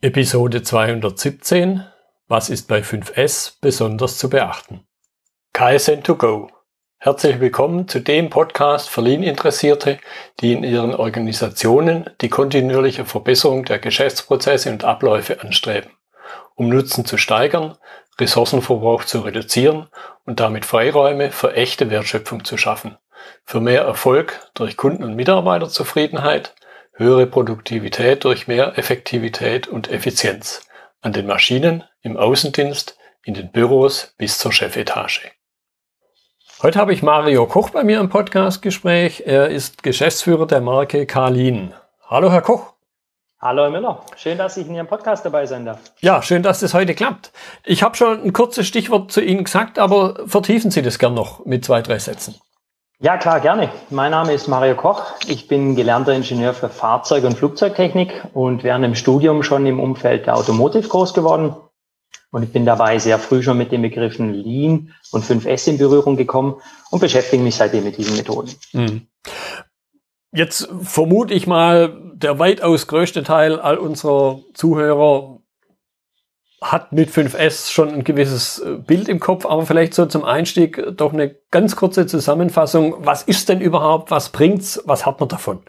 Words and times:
Episode 0.00 0.62
217 0.62 1.84
Was 2.28 2.50
ist 2.50 2.68
bei 2.68 2.82
5S 2.82 3.54
besonders 3.60 4.16
zu 4.16 4.30
beachten? 4.30 4.86
KSN2Go. 5.56 6.50
Herzlich 6.98 7.40
willkommen 7.40 7.88
zu 7.88 7.98
dem 7.98 8.30
Podcast 8.30 8.88
für 8.88 9.00
Lean-Interessierte, 9.00 9.98
die 10.38 10.52
in 10.52 10.62
ihren 10.62 10.94
Organisationen 10.94 12.08
die 12.20 12.28
kontinuierliche 12.28 13.06
Verbesserung 13.06 13.64
der 13.64 13.80
Geschäftsprozesse 13.80 14.70
und 14.70 14.84
Abläufe 14.84 15.40
anstreben, 15.40 15.90
um 16.54 16.68
Nutzen 16.68 17.04
zu 17.04 17.16
steigern, 17.16 17.76
Ressourcenverbrauch 18.20 19.02
zu 19.02 19.22
reduzieren 19.22 19.88
und 20.24 20.38
damit 20.38 20.64
Freiräume 20.64 21.32
für 21.32 21.54
echte 21.54 21.90
Wertschöpfung 21.90 22.44
zu 22.44 22.56
schaffen, 22.56 22.96
für 23.44 23.60
mehr 23.60 23.82
Erfolg 23.82 24.48
durch 24.54 24.76
Kunden- 24.76 25.02
und 25.02 25.16
Mitarbeiterzufriedenheit 25.16 26.54
höhere 26.98 27.26
Produktivität 27.26 28.24
durch 28.24 28.48
mehr 28.48 28.76
Effektivität 28.76 29.68
und 29.68 29.90
Effizienz 29.90 30.66
an 31.00 31.12
den 31.12 31.26
Maschinen, 31.26 31.84
im 32.02 32.16
Außendienst, 32.16 32.98
in 33.24 33.34
den 33.34 33.52
Büros 33.52 34.14
bis 34.18 34.38
zur 34.38 34.52
Chefetage. 34.52 35.30
Heute 36.60 36.80
habe 36.80 36.92
ich 36.92 37.04
Mario 37.04 37.46
Koch 37.46 37.70
bei 37.70 37.84
mir 37.84 38.00
im 38.00 38.08
Podcastgespräch. 38.08 39.22
Er 39.26 39.48
ist 39.48 39.84
Geschäftsführer 39.84 40.46
der 40.46 40.60
Marke 40.60 41.06
Karlin. 41.06 41.72
Hallo, 42.08 42.32
Herr 42.32 42.42
Koch. 42.42 42.72
Hallo, 43.40 43.62
Herr 43.62 43.70
Müller. 43.70 44.02
Schön, 44.16 44.36
dass 44.36 44.56
ich 44.56 44.66
in 44.66 44.74
Ihrem 44.74 44.88
Podcast 44.88 45.24
dabei 45.24 45.46
sein 45.46 45.64
darf. 45.64 45.78
Ja, 46.00 46.20
schön, 46.20 46.42
dass 46.42 46.58
das 46.58 46.74
heute 46.74 46.96
klappt. 46.96 47.30
Ich 47.64 47.84
habe 47.84 47.96
schon 47.96 48.24
ein 48.24 48.32
kurzes 48.32 48.66
Stichwort 48.66 49.12
zu 49.12 49.20
Ihnen 49.20 49.44
gesagt, 49.44 49.78
aber 49.78 50.26
vertiefen 50.26 50.72
Sie 50.72 50.82
das 50.82 50.98
gern 50.98 51.14
noch 51.14 51.46
mit 51.46 51.64
zwei, 51.64 51.80
drei 51.80 52.00
Sätzen. 52.00 52.34
Ja, 53.00 53.16
klar, 53.16 53.38
gerne. 53.38 53.70
Mein 53.90 54.10
Name 54.10 54.32
ist 54.32 54.48
Mario 54.48 54.74
Koch. 54.74 55.04
Ich 55.28 55.46
bin 55.46 55.76
gelernter 55.76 56.12
Ingenieur 56.14 56.52
für 56.52 56.68
Fahrzeug- 56.68 57.22
und 57.22 57.38
Flugzeugtechnik 57.38 58.24
und 58.34 58.64
während 58.64 58.84
dem 58.84 58.96
Studium 58.96 59.44
schon 59.44 59.64
im 59.66 59.78
Umfeld 59.78 60.26
der 60.26 60.36
Automotive 60.36 60.88
groß 60.88 61.14
geworden. 61.14 61.54
Und 62.32 62.42
ich 62.42 62.52
bin 62.52 62.66
dabei 62.66 62.98
sehr 62.98 63.20
früh 63.20 63.40
schon 63.40 63.56
mit 63.56 63.70
den 63.70 63.82
Begriffen 63.82 64.34
Lean 64.34 64.92
und 65.12 65.24
5S 65.24 65.70
in 65.70 65.78
Berührung 65.78 66.16
gekommen 66.16 66.56
und 66.90 66.98
beschäftige 66.98 67.40
mich 67.40 67.54
seitdem 67.54 67.84
mit 67.84 67.98
diesen 67.98 68.16
Methoden. 68.16 68.50
Mhm. 68.72 69.06
Jetzt 70.32 70.68
vermute 70.82 71.34
ich 71.34 71.46
mal, 71.46 71.96
der 72.14 72.40
weitaus 72.40 72.88
größte 72.88 73.22
Teil 73.22 73.60
all 73.60 73.78
unserer 73.78 74.40
Zuhörer 74.54 75.38
hat 76.60 76.92
mit 76.92 77.10
5S 77.10 77.70
schon 77.70 77.94
ein 77.94 78.04
gewisses 78.04 78.58
äh, 78.58 78.74
Bild 78.74 79.08
im 79.08 79.20
Kopf, 79.20 79.46
aber 79.46 79.64
vielleicht 79.64 79.94
so 79.94 80.06
zum 80.06 80.24
Einstieg 80.24 80.82
doch 80.96 81.12
eine 81.12 81.34
ganz 81.50 81.76
kurze 81.76 82.06
Zusammenfassung. 82.06 82.96
Was 82.98 83.22
ist 83.22 83.48
denn 83.48 83.60
überhaupt? 83.60 84.10
Was 84.10 84.30
bringt's? 84.30 84.82
Was 84.84 85.06
hat 85.06 85.20
man 85.20 85.28
davon? 85.28 85.60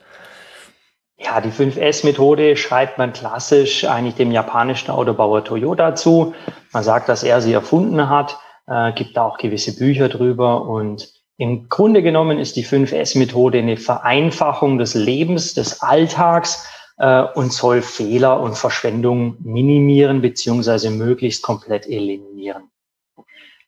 Ja, 1.19 1.41
die 1.41 1.51
5S-Methode 1.51 2.55
schreibt 2.55 2.97
man 2.97 3.13
klassisch 3.13 3.83
eigentlich 3.85 4.15
dem 4.15 4.31
japanischen 4.31 4.89
Autobauer 4.89 5.43
Toyota 5.43 5.93
zu. 5.93 6.33
Man 6.71 6.83
sagt, 6.83 7.09
dass 7.09 7.23
er 7.23 7.41
sie 7.41 7.53
erfunden 7.53 8.09
hat, 8.09 8.37
äh, 8.67 8.93
gibt 8.93 9.17
da 9.17 9.23
auch 9.23 9.37
gewisse 9.37 9.75
Bücher 9.75 10.07
drüber 10.07 10.65
und 10.65 11.09
im 11.37 11.69
Grunde 11.69 12.03
genommen 12.03 12.39
ist 12.39 12.55
die 12.55 12.65
5S-Methode 12.65 13.59
eine 13.59 13.77
Vereinfachung 13.77 14.77
des 14.77 14.93
Lebens, 14.93 15.53
des 15.53 15.81
Alltags, 15.81 16.67
äh, 16.99 17.23
und 17.23 17.51
soll 17.51 17.81
Fehler 17.81 18.39
und 18.39 18.57
Verschwendung 18.57 19.37
minimieren 19.39 20.21
beziehungsweise 20.21 20.91
möglichst 20.91 21.41
komplett 21.41 21.87
eliminieren. 21.87 22.69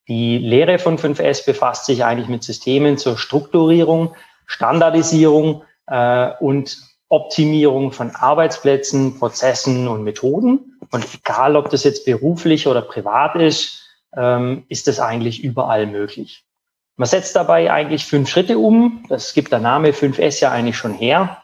Die 0.08 0.38
Lehre 0.38 0.78
von 0.78 0.98
5S 0.98 1.46
befasst 1.46 1.86
sich 1.86 2.04
eigentlich 2.04 2.28
mit 2.28 2.44
Systemen 2.44 2.98
zur 2.98 3.18
Strukturierung, 3.18 4.14
Standardisierung 4.46 5.64
äh, 5.88 6.32
und 6.40 6.78
Optimierung 7.08 7.92
von 7.92 8.12
Arbeitsplätzen, 8.12 9.20
Prozessen 9.20 9.88
und 9.88 10.04
Methoden. 10.04 10.78
Und 10.92 11.08
egal, 11.14 11.56
ob 11.56 11.70
das 11.70 11.84
jetzt 11.84 12.06
beruflich 12.06 12.68
oder 12.68 12.82
privat 12.82 13.36
ist, 13.36 13.86
ähm, 14.16 14.66
ist 14.70 14.88
das 14.88 15.00
eigentlich 15.00 15.44
überall 15.44 15.88
möglich. 15.88 16.44
Man 16.98 17.08
setzt 17.08 17.36
dabei 17.36 17.72
eigentlich 17.72 18.06
fünf 18.06 18.30
Schritte 18.30 18.58
um. 18.58 19.06
Das 19.10 19.34
gibt 19.34 19.52
der 19.52 19.60
Name 19.60 19.92
5S 19.92 20.42
ja 20.42 20.52
eigentlich 20.52 20.78
schon 20.78 20.94
her. 20.94 21.42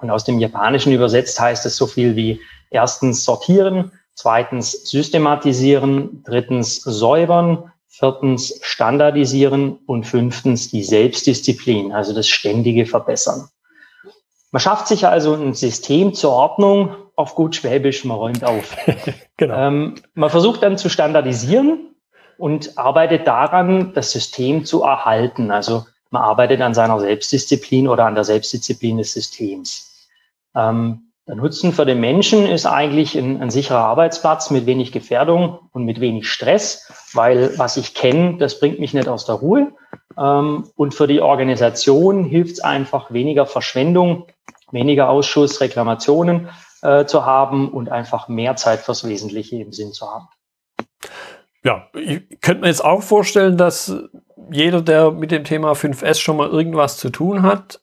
Und 0.00 0.10
aus 0.10 0.24
dem 0.24 0.38
Japanischen 0.38 0.92
übersetzt 0.92 1.40
heißt 1.40 1.64
es 1.66 1.76
so 1.76 1.86
viel 1.86 2.16
wie 2.16 2.40
erstens 2.70 3.24
sortieren, 3.24 3.92
zweitens 4.14 4.72
systematisieren, 4.88 6.22
drittens 6.24 6.82
säubern, 6.82 7.72
viertens 7.88 8.58
standardisieren 8.62 9.78
und 9.86 10.04
fünftens 10.04 10.70
die 10.70 10.82
Selbstdisziplin, 10.82 11.92
also 11.92 12.14
das 12.14 12.28
ständige 12.28 12.84
Verbessern. 12.84 13.48
Man 14.50 14.60
schafft 14.60 14.88
sich 14.88 15.06
also 15.06 15.34
ein 15.34 15.54
System 15.54 16.14
zur 16.14 16.32
Ordnung, 16.32 16.94
auf 17.16 17.34
gut 17.34 17.56
Schwäbisch, 17.56 18.04
man 18.04 18.18
räumt 18.18 18.44
auf. 18.44 18.76
genau. 19.36 19.54
ähm, 19.56 19.94
man 20.14 20.30
versucht 20.30 20.62
dann 20.62 20.76
zu 20.76 20.90
standardisieren 20.90 21.94
und 22.38 22.76
arbeitet 22.78 23.26
daran, 23.26 23.94
das 23.94 24.12
System 24.12 24.64
zu 24.64 24.82
erhalten. 24.82 25.50
Also 25.50 25.86
man 26.10 26.22
arbeitet 26.22 26.60
an 26.60 26.74
seiner 26.74 27.00
Selbstdisziplin 27.00 27.88
oder 27.88 28.04
an 28.04 28.14
der 28.14 28.24
Selbstdisziplin 28.24 28.98
des 28.98 29.12
Systems. 29.12 29.85
Ähm, 30.56 31.12
der 31.28 31.34
Nutzen 31.34 31.72
für 31.72 31.84
den 31.84 32.00
Menschen 32.00 32.46
ist 32.46 32.66
eigentlich 32.66 33.16
ein, 33.16 33.42
ein, 33.42 33.50
sicherer 33.50 33.80
Arbeitsplatz 33.80 34.50
mit 34.50 34.64
wenig 34.66 34.92
Gefährdung 34.92 35.58
und 35.72 35.84
mit 35.84 36.00
wenig 36.00 36.28
Stress, 36.28 36.88
weil 37.14 37.58
was 37.58 37.76
ich 37.76 37.94
kenne, 37.94 38.36
das 38.38 38.60
bringt 38.60 38.78
mich 38.78 38.94
nicht 38.94 39.08
aus 39.08 39.26
der 39.26 39.36
Ruhe. 39.36 39.72
Ähm, 40.16 40.70
und 40.76 40.94
für 40.94 41.08
die 41.08 41.20
Organisation 41.20 42.24
hilft 42.24 42.52
es 42.52 42.60
einfach, 42.60 43.12
weniger 43.12 43.44
Verschwendung, 43.44 44.26
weniger 44.70 45.08
Ausschuss, 45.08 45.60
Reklamationen 45.60 46.48
äh, 46.82 47.06
zu 47.06 47.26
haben 47.26 47.70
und 47.70 47.90
einfach 47.90 48.28
mehr 48.28 48.54
Zeit 48.54 48.80
fürs 48.80 49.06
Wesentliche 49.06 49.56
im 49.56 49.72
Sinn 49.72 49.92
zu 49.92 50.06
haben. 50.06 50.28
Ja, 51.64 51.88
ich 51.94 52.40
könnte 52.40 52.60
mir 52.60 52.68
jetzt 52.68 52.84
auch 52.84 53.02
vorstellen, 53.02 53.56
dass 53.56 53.92
jeder, 54.52 54.80
der 54.80 55.10
mit 55.10 55.32
dem 55.32 55.42
Thema 55.42 55.72
5S 55.72 56.20
schon 56.20 56.36
mal 56.36 56.48
irgendwas 56.48 56.98
zu 56.98 57.10
tun 57.10 57.42
hat, 57.42 57.80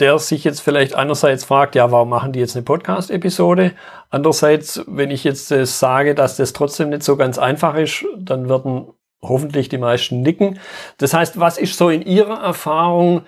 der 0.00 0.18
sich 0.18 0.44
jetzt 0.44 0.60
vielleicht 0.60 0.94
einerseits 0.94 1.44
fragt, 1.44 1.74
ja, 1.74 1.92
warum 1.92 2.08
machen 2.08 2.32
die 2.32 2.40
jetzt 2.40 2.56
eine 2.56 2.64
Podcast-Episode? 2.64 3.72
Andererseits, 4.10 4.82
wenn 4.86 5.10
ich 5.10 5.22
jetzt 5.22 5.52
äh, 5.52 5.66
sage, 5.66 6.14
dass 6.14 6.36
das 6.36 6.52
trotzdem 6.52 6.90
nicht 6.90 7.04
so 7.04 7.16
ganz 7.16 7.38
einfach 7.38 7.76
ist, 7.76 8.04
dann 8.18 8.48
werden 8.48 8.88
hoffentlich 9.22 9.68
die 9.68 9.78
meisten 9.78 10.20
nicken. 10.22 10.58
Das 10.98 11.14
heißt, 11.14 11.38
was 11.38 11.58
ist 11.58 11.76
so 11.76 11.90
in 11.90 12.02
Ihrer 12.02 12.40
Erfahrung, 12.42 13.22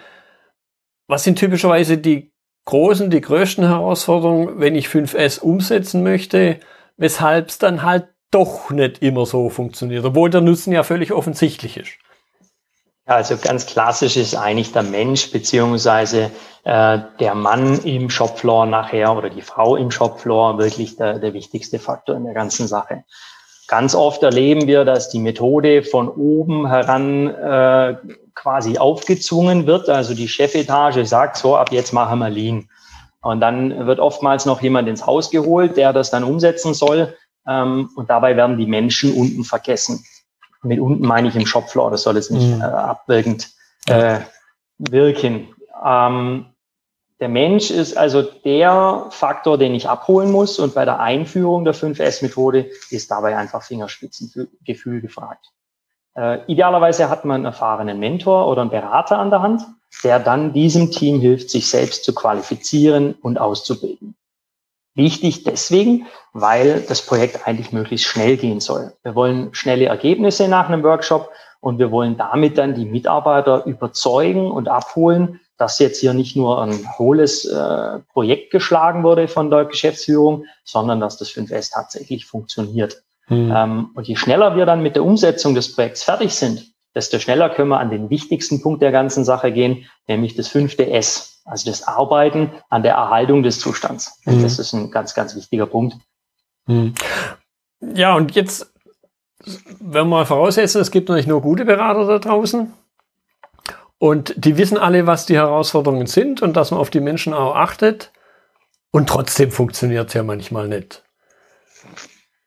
was 1.06 1.22
sind 1.22 1.38
typischerweise 1.38 1.98
die 1.98 2.32
großen, 2.64 3.10
die 3.10 3.20
größten 3.20 3.66
Herausforderungen, 3.66 4.60
wenn 4.60 4.74
ich 4.74 4.88
5S 4.88 5.40
umsetzen 5.40 6.02
möchte, 6.02 6.58
weshalb 6.96 7.48
es 7.48 7.58
dann 7.58 7.82
halt 7.82 8.08
doch 8.30 8.70
nicht 8.70 9.02
immer 9.02 9.26
so 9.26 9.50
funktioniert, 9.50 10.04
obwohl 10.04 10.30
der 10.30 10.40
Nutzen 10.40 10.72
ja 10.72 10.82
völlig 10.82 11.12
offensichtlich 11.12 11.76
ist? 11.76 11.92
Also 13.10 13.36
ganz 13.38 13.66
klassisch 13.66 14.16
ist 14.16 14.36
eigentlich 14.36 14.70
der 14.70 14.84
Mensch 14.84 15.32
beziehungsweise 15.32 16.30
äh, 16.62 16.98
der 17.18 17.34
Mann 17.34 17.80
im 17.80 18.08
Shopfloor 18.08 18.66
nachher 18.66 19.16
oder 19.16 19.30
die 19.30 19.42
Frau 19.42 19.74
im 19.74 19.90
Shopfloor 19.90 20.58
wirklich 20.58 20.94
der, 20.94 21.18
der 21.18 21.34
wichtigste 21.34 21.80
Faktor 21.80 22.14
in 22.14 22.22
der 22.22 22.34
ganzen 22.34 22.68
Sache. 22.68 23.02
Ganz 23.66 23.96
oft 23.96 24.22
erleben 24.22 24.68
wir, 24.68 24.84
dass 24.84 25.08
die 25.10 25.18
Methode 25.18 25.82
von 25.82 26.08
oben 26.08 26.68
heran 26.68 27.26
äh, 27.34 27.96
quasi 28.36 28.78
aufgezwungen 28.78 29.66
wird. 29.66 29.88
Also 29.88 30.14
die 30.14 30.28
Chefetage 30.28 31.04
sagt 31.04 31.36
so, 31.36 31.56
ab 31.56 31.72
jetzt 31.72 31.92
machen 31.92 32.20
wir 32.20 32.30
Lean. 32.30 32.68
Und 33.22 33.40
dann 33.40 33.88
wird 33.88 33.98
oftmals 33.98 34.46
noch 34.46 34.62
jemand 34.62 34.88
ins 34.88 35.04
Haus 35.04 35.32
geholt, 35.32 35.76
der 35.76 35.92
das 35.92 36.12
dann 36.12 36.22
umsetzen 36.22 36.74
soll. 36.74 37.16
Ähm, 37.48 37.90
und 37.96 38.08
dabei 38.08 38.36
werden 38.36 38.56
die 38.56 38.66
Menschen 38.66 39.14
unten 39.14 39.42
vergessen 39.42 40.04
mit 40.62 40.80
unten 40.80 41.06
meine 41.06 41.28
ich 41.28 41.36
im 41.36 41.46
Shopfloor, 41.46 41.90
das 41.90 42.02
soll 42.02 42.16
jetzt 42.16 42.30
nicht 42.30 42.56
mhm. 42.56 42.60
äh, 42.60 42.64
abwirkend 42.64 43.50
äh, 43.86 44.20
wirken. 44.78 45.48
Ähm, 45.84 46.46
der 47.20 47.28
Mensch 47.28 47.70
ist 47.70 47.96
also 47.96 48.22
der 48.22 49.06
Faktor, 49.10 49.58
den 49.58 49.74
ich 49.74 49.88
abholen 49.88 50.30
muss 50.30 50.58
und 50.58 50.74
bei 50.74 50.86
der 50.86 51.00
Einführung 51.00 51.64
der 51.64 51.74
5S-Methode 51.74 52.70
ist 52.88 53.10
dabei 53.10 53.36
einfach 53.36 53.62
Fingerspitzengefühl 53.62 55.02
gefragt. 55.02 55.46
Äh, 56.16 56.44
idealerweise 56.46 57.10
hat 57.10 57.26
man 57.26 57.36
einen 57.36 57.44
erfahrenen 57.46 58.00
Mentor 58.00 58.48
oder 58.48 58.62
einen 58.62 58.70
Berater 58.70 59.18
an 59.18 59.30
der 59.30 59.42
Hand, 59.42 59.62
der 60.02 60.18
dann 60.18 60.52
diesem 60.54 60.90
Team 60.90 61.20
hilft, 61.20 61.50
sich 61.50 61.68
selbst 61.68 62.04
zu 62.04 62.14
qualifizieren 62.14 63.14
und 63.20 63.38
auszubilden. 63.38 64.16
Wichtig 64.94 65.44
deswegen, 65.44 66.06
weil 66.32 66.80
das 66.88 67.02
Projekt 67.02 67.46
eigentlich 67.46 67.72
möglichst 67.72 68.06
schnell 68.06 68.36
gehen 68.36 68.60
soll. 68.60 68.92
Wir 69.02 69.14
wollen 69.14 69.54
schnelle 69.54 69.86
Ergebnisse 69.86 70.48
nach 70.48 70.68
einem 70.68 70.82
Workshop 70.82 71.30
und 71.60 71.78
wir 71.78 71.90
wollen 71.90 72.16
damit 72.16 72.58
dann 72.58 72.74
die 72.74 72.86
Mitarbeiter 72.86 73.66
überzeugen 73.66 74.50
und 74.50 74.68
abholen, 74.68 75.40
dass 75.58 75.78
jetzt 75.78 76.00
hier 76.00 76.14
nicht 76.14 76.36
nur 76.36 76.62
ein 76.62 76.98
hohles 76.98 77.44
äh, 77.44 77.98
Projekt 78.12 78.50
geschlagen 78.50 79.02
wurde 79.02 79.28
von 79.28 79.50
der 79.50 79.66
Geschäftsführung, 79.66 80.46
sondern 80.64 81.00
dass 81.00 81.18
das 81.18 81.28
5S 81.30 81.72
tatsächlich 81.72 82.24
funktioniert. 82.24 83.02
Mhm. 83.28 83.52
Ähm, 83.54 83.90
und 83.94 84.08
je 84.08 84.16
schneller 84.16 84.56
wir 84.56 84.64
dann 84.64 84.82
mit 84.82 84.96
der 84.96 85.04
Umsetzung 85.04 85.54
des 85.54 85.74
Projekts 85.74 86.02
fertig 86.02 86.34
sind, 86.34 86.72
desto 86.94 87.18
schneller 87.18 87.50
können 87.50 87.68
wir 87.68 87.78
an 87.78 87.90
den 87.90 88.08
wichtigsten 88.08 88.62
Punkt 88.62 88.82
der 88.82 88.90
ganzen 88.90 89.24
Sache 89.24 89.52
gehen, 89.52 89.86
nämlich 90.08 90.34
das 90.34 90.48
fünfte 90.48 90.90
S, 90.90 91.42
also 91.44 91.70
das 91.70 91.86
Arbeiten 91.86 92.50
an 92.70 92.82
der 92.82 92.94
Erhaltung 92.94 93.42
des 93.42 93.60
Zustands. 93.60 94.18
Mhm. 94.24 94.42
Das 94.42 94.58
ist 94.58 94.72
ein 94.72 94.90
ganz, 94.90 95.14
ganz 95.14 95.36
wichtiger 95.36 95.66
Punkt. 95.66 95.96
Hm. 96.66 96.94
Ja, 97.80 98.14
und 98.14 98.34
jetzt, 98.34 98.72
wenn 99.80 99.92
wir 99.92 100.04
mal 100.04 100.26
voraussetzen, 100.26 100.80
es 100.80 100.90
gibt 100.90 101.08
natürlich 101.08 101.26
nur 101.26 101.40
gute 101.40 101.64
Berater 101.64 102.06
da 102.06 102.18
draußen. 102.18 102.72
Und 103.98 104.34
die 104.36 104.56
wissen 104.56 104.78
alle, 104.78 105.06
was 105.06 105.26
die 105.26 105.36
Herausforderungen 105.36 106.06
sind 106.06 106.40
und 106.40 106.54
dass 106.54 106.70
man 106.70 106.80
auf 106.80 106.90
die 106.90 107.00
Menschen 107.00 107.34
auch 107.34 107.54
achtet. 107.54 108.12
Und 108.90 109.08
trotzdem 109.08 109.50
funktioniert 109.50 110.08
es 110.08 110.14
ja 110.14 110.22
manchmal 110.22 110.68
nicht. 110.68 111.04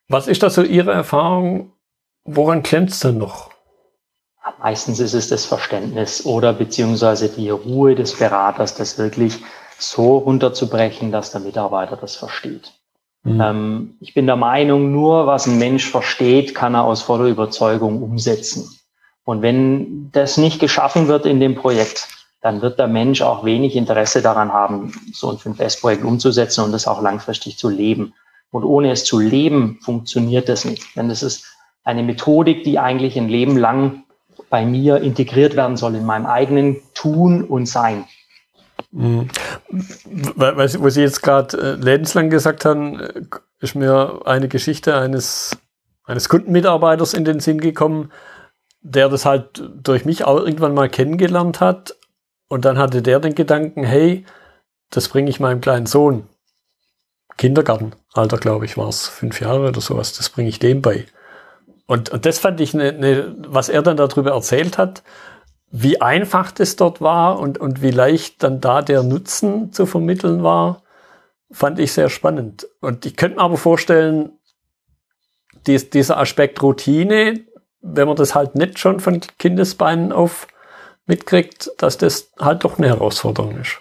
Was 0.07 0.27
ist 0.27 0.43
da 0.43 0.49
so 0.49 0.63
Ihre 0.63 0.91
Erfahrung? 0.91 1.73
Woran 2.25 2.63
klemmt 2.63 2.89
es 2.89 2.99
denn 2.99 3.17
noch? 3.17 3.51
Meistens 4.59 4.99
ist 4.99 5.13
es 5.13 5.29
das 5.29 5.45
Verständnis 5.45 6.25
oder 6.25 6.53
beziehungsweise 6.53 7.29
die 7.29 7.49
Ruhe 7.49 7.95
des 7.95 8.17
Beraters, 8.17 8.75
das 8.75 8.97
wirklich 8.97 9.39
so 9.77 10.17
runterzubrechen, 10.17 11.11
dass 11.11 11.31
der 11.31 11.41
Mitarbeiter 11.41 11.97
das 11.97 12.15
versteht. 12.15 12.73
Mhm. 13.23 13.41
Ähm, 13.41 13.97
ich 13.99 14.13
bin 14.13 14.25
der 14.25 14.35
Meinung, 14.35 14.91
nur 14.91 15.27
was 15.27 15.47
ein 15.47 15.57
Mensch 15.57 15.89
versteht, 15.89 16.53
kann 16.53 16.75
er 16.75 16.83
aus 16.83 17.01
voller 17.01 17.25
Überzeugung 17.25 18.01
umsetzen. 18.01 18.69
Und 19.25 19.41
wenn 19.41 20.11
das 20.11 20.37
nicht 20.37 20.59
geschaffen 20.59 21.07
wird 21.07 21.25
in 21.25 21.39
dem 21.39 21.55
Projekt, 21.55 22.07
dann 22.41 22.61
wird 22.61 22.77
der 22.77 22.87
Mensch 22.87 23.21
auch 23.21 23.45
wenig 23.45 23.77
Interesse 23.77 24.21
daran 24.21 24.51
haben, 24.51 24.91
so 25.13 25.29
ein 25.29 25.37
5S-Projekt 25.37 26.03
umzusetzen 26.03 26.65
und 26.65 26.73
das 26.73 26.87
auch 26.87 27.01
langfristig 27.01 27.57
zu 27.57 27.69
leben. 27.69 28.13
Und 28.51 28.65
ohne 28.65 28.91
es 28.91 29.05
zu 29.05 29.17
leben, 29.19 29.79
funktioniert 29.81 30.49
das 30.49 30.65
nicht. 30.65 30.83
Denn 30.97 31.07
das 31.07 31.23
ist 31.23 31.45
eine 31.85 32.03
Methodik, 32.03 32.65
die 32.65 32.79
eigentlich 32.79 33.17
ein 33.17 33.29
Leben 33.29 33.57
lang 33.57 34.03
bei 34.49 34.65
mir 34.65 34.97
integriert 34.97 35.55
werden 35.55 35.77
soll 35.77 35.95
in 35.95 36.05
meinem 36.05 36.25
eigenen 36.25 36.77
Tun 36.93 37.43
und 37.45 37.65
Sein. 37.65 38.05
Mhm. 38.93 39.27
Was, 40.35 40.79
was 40.79 40.93
Sie 40.93 41.01
jetzt 41.01 41.23
gerade 41.23 41.57
äh, 41.57 41.73
lebenslang 41.73 42.29
gesagt 42.29 42.63
haben, 42.63 42.99
äh, 42.99 43.21
ist 43.59 43.75
mir 43.75 44.21
eine 44.25 44.47
Geschichte 44.47 44.95
eines, 44.95 45.57
eines 46.03 46.29
Kundenmitarbeiters 46.29 47.15
in 47.15 47.25
den 47.25 47.39
Sinn 47.39 47.59
gekommen, 47.59 48.11
der 48.81 49.09
das 49.09 49.25
halt 49.25 49.63
durch 49.75 50.05
mich 50.05 50.25
auch 50.25 50.37
irgendwann 50.37 50.75
mal 50.75 50.89
kennengelernt 50.89 51.59
hat. 51.59 51.95
Und 52.49 52.65
dann 52.65 52.77
hatte 52.77 53.01
der 53.01 53.19
den 53.19 53.33
Gedanken, 53.33 53.83
hey, 53.83 54.25
das 54.91 55.09
bringe 55.09 55.29
ich 55.29 55.39
meinem 55.39 55.61
kleinen 55.61 55.87
Sohn. 55.87 56.27
Kindergartenalter, 57.37 58.37
glaube 58.37 58.65
ich, 58.65 58.77
war 58.77 58.89
es, 58.89 59.07
fünf 59.07 59.41
Jahre 59.41 59.69
oder 59.69 59.81
sowas, 59.81 60.13
das 60.13 60.29
bringe 60.29 60.49
ich 60.49 60.59
dem 60.59 60.83
bei. 60.83 61.07
Und, 61.87 62.11
und 62.11 62.27
das 62.27 62.37
fand 62.37 62.61
ich, 62.61 62.75
ne, 62.75 62.93
ne, 62.93 63.35
was 63.47 63.69
er 63.69 63.81
dann 63.81 63.97
darüber 63.97 64.31
erzählt 64.31 64.77
hat, 64.77 65.01
wie 65.75 65.99
einfach 65.99 66.51
das 66.51 66.75
dort 66.75 67.01
war 67.01 67.39
und, 67.39 67.57
und 67.57 67.81
wie 67.81 67.89
leicht 67.89 68.43
dann 68.43 68.61
da 68.61 68.83
der 68.83 69.01
Nutzen 69.01 69.73
zu 69.73 69.87
vermitteln 69.87 70.43
war, 70.43 70.83
fand 71.51 71.79
ich 71.79 71.93
sehr 71.93 72.09
spannend. 72.09 72.67
Und 72.79 73.07
ich 73.07 73.15
könnte 73.15 73.37
mir 73.37 73.41
aber 73.41 73.57
vorstellen, 73.57 74.33
dies, 75.65 75.89
dieser 75.89 76.19
Aspekt 76.19 76.61
Routine, 76.61 77.41
wenn 77.81 78.07
man 78.07 78.15
das 78.15 78.35
halt 78.35 78.53
nicht 78.53 78.77
schon 78.77 78.99
von 78.99 79.19
Kindesbeinen 79.39 80.11
auf 80.11 80.45
mitkriegt, 81.07 81.71
dass 81.79 81.97
das 81.97 82.31
halt 82.39 82.63
doch 82.65 82.77
eine 82.77 82.89
Herausforderung 82.89 83.59
ist. 83.59 83.79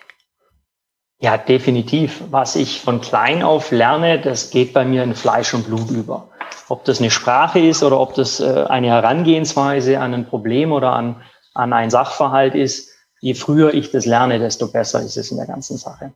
Ja, 1.20 1.36
definitiv. 1.36 2.24
Was 2.30 2.56
ich 2.56 2.80
von 2.80 3.02
klein 3.02 3.42
auf 3.42 3.70
lerne, 3.70 4.18
das 4.18 4.48
geht 4.48 4.72
bei 4.72 4.86
mir 4.86 5.02
in 5.02 5.14
Fleisch 5.14 5.52
und 5.52 5.66
Blut 5.66 5.90
über. 5.90 6.30
Ob 6.70 6.86
das 6.86 7.00
eine 7.00 7.10
Sprache 7.10 7.58
ist 7.58 7.82
oder 7.82 8.00
ob 8.00 8.14
das 8.14 8.40
äh, 8.40 8.64
eine 8.66 8.86
Herangehensweise 8.86 10.00
an 10.00 10.14
ein 10.14 10.26
Problem 10.26 10.72
oder 10.72 10.94
an, 10.94 11.22
an 11.54 11.72
ein 11.72 11.90
Sachverhalt 11.90 12.54
ist, 12.54 12.90
je 13.20 13.34
früher 13.34 13.72
ich 13.72 13.90
das 13.90 14.06
lerne, 14.06 14.38
desto 14.38 14.68
besser 14.68 15.00
ist 15.00 15.16
es 15.16 15.30
in 15.30 15.36
der 15.36 15.46
ganzen 15.46 15.76
Sache. 15.76 16.12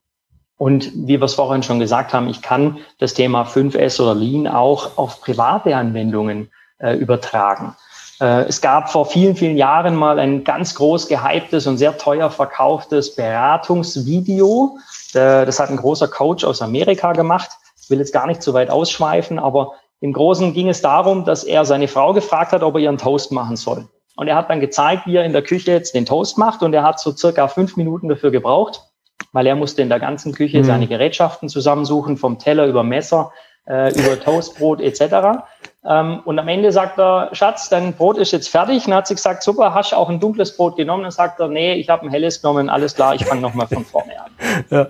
Und 0.58 0.90
wie 0.94 1.20
wir 1.20 1.24
es 1.24 1.34
vorhin 1.34 1.62
schon 1.62 1.78
gesagt 1.78 2.14
haben, 2.14 2.28
ich 2.28 2.40
kann 2.40 2.78
das 2.98 3.14
Thema 3.14 3.44
5S 3.44 4.00
oder 4.00 4.14
Lean 4.14 4.46
auch 4.46 4.96
auf 4.96 5.20
private 5.20 5.76
Anwendungen 5.76 6.50
äh, 6.78 6.94
übertragen. 6.94 7.76
Äh, 8.20 8.44
es 8.44 8.60
gab 8.60 8.90
vor 8.90 9.04
vielen, 9.04 9.36
vielen 9.36 9.56
Jahren 9.56 9.94
mal 9.94 10.18
ein 10.18 10.44
ganz 10.44 10.74
groß 10.74 11.08
gehyptes 11.08 11.66
und 11.66 11.76
sehr 11.76 11.98
teuer 11.98 12.30
verkauftes 12.30 13.14
Beratungsvideo. 13.14 14.78
Äh, 15.12 15.44
das 15.44 15.60
hat 15.60 15.68
ein 15.68 15.76
großer 15.76 16.08
Coach 16.08 16.44
aus 16.44 16.62
Amerika 16.62 17.12
gemacht. 17.12 17.50
Ich 17.80 17.90
will 17.90 17.98
jetzt 17.98 18.12
gar 18.12 18.26
nicht 18.26 18.42
zu 18.42 18.54
weit 18.54 18.70
ausschweifen, 18.70 19.38
aber 19.38 19.72
im 20.00 20.12
Großen 20.12 20.52
ging 20.54 20.68
es 20.68 20.80
darum, 20.82 21.24
dass 21.24 21.44
er 21.44 21.64
seine 21.64 21.88
Frau 21.88 22.12
gefragt 22.12 22.52
hat, 22.52 22.62
ob 22.62 22.74
er 22.74 22.80
ihren 22.80 22.98
Toast 22.98 23.30
machen 23.32 23.56
soll. 23.56 23.88
Und 24.16 24.28
er 24.28 24.36
hat 24.36 24.50
dann 24.50 24.60
gezeigt, 24.60 25.06
wie 25.06 25.16
er 25.16 25.24
in 25.24 25.32
der 25.32 25.42
Küche 25.42 25.70
jetzt 25.70 25.94
den 25.94 26.06
Toast 26.06 26.38
macht. 26.38 26.62
Und 26.62 26.72
er 26.72 26.82
hat 26.82 26.98
so 26.98 27.12
circa 27.12 27.48
fünf 27.48 27.76
Minuten 27.76 28.08
dafür 28.08 28.30
gebraucht, 28.30 28.80
weil 29.32 29.46
er 29.46 29.54
musste 29.54 29.82
in 29.82 29.88
der 29.88 30.00
ganzen 30.00 30.32
Küche 30.32 30.58
mhm. 30.58 30.64
seine 30.64 30.86
Gerätschaften 30.86 31.48
zusammensuchen, 31.48 32.16
vom 32.16 32.38
Teller 32.38 32.66
über 32.66 32.82
Messer, 32.82 33.32
äh, 33.68 33.92
über 33.98 34.18
Toastbrot 34.18 34.80
etc. 34.80 35.44
Ähm, 35.84 36.20
und 36.24 36.38
am 36.38 36.48
Ende 36.48 36.72
sagt 36.72 36.98
er, 36.98 37.28
Schatz, 37.32 37.68
dein 37.68 37.92
Brot 37.92 38.16
ist 38.16 38.32
jetzt 38.32 38.48
fertig. 38.48 38.84
Und 38.84 38.90
dann 38.90 38.98
hat 38.98 39.06
sie 39.06 39.14
gesagt, 39.14 39.42
super, 39.42 39.74
hast 39.74 39.92
du 39.92 39.96
auch 39.96 40.08
ein 40.08 40.18
dunkles 40.18 40.56
Brot 40.56 40.76
genommen? 40.76 41.02
Dann 41.02 41.12
sagt 41.12 41.38
er, 41.38 41.48
nee, 41.48 41.74
ich 41.74 41.88
habe 41.88 42.06
ein 42.06 42.10
helles 42.10 42.40
genommen, 42.40 42.68
alles 42.68 42.94
klar, 42.94 43.14
ich 43.14 43.24
fange 43.24 43.40
nochmal 43.40 43.68
von 43.68 43.84
vorne 43.84 44.12
an. 44.20 44.30
Ja. 44.70 44.86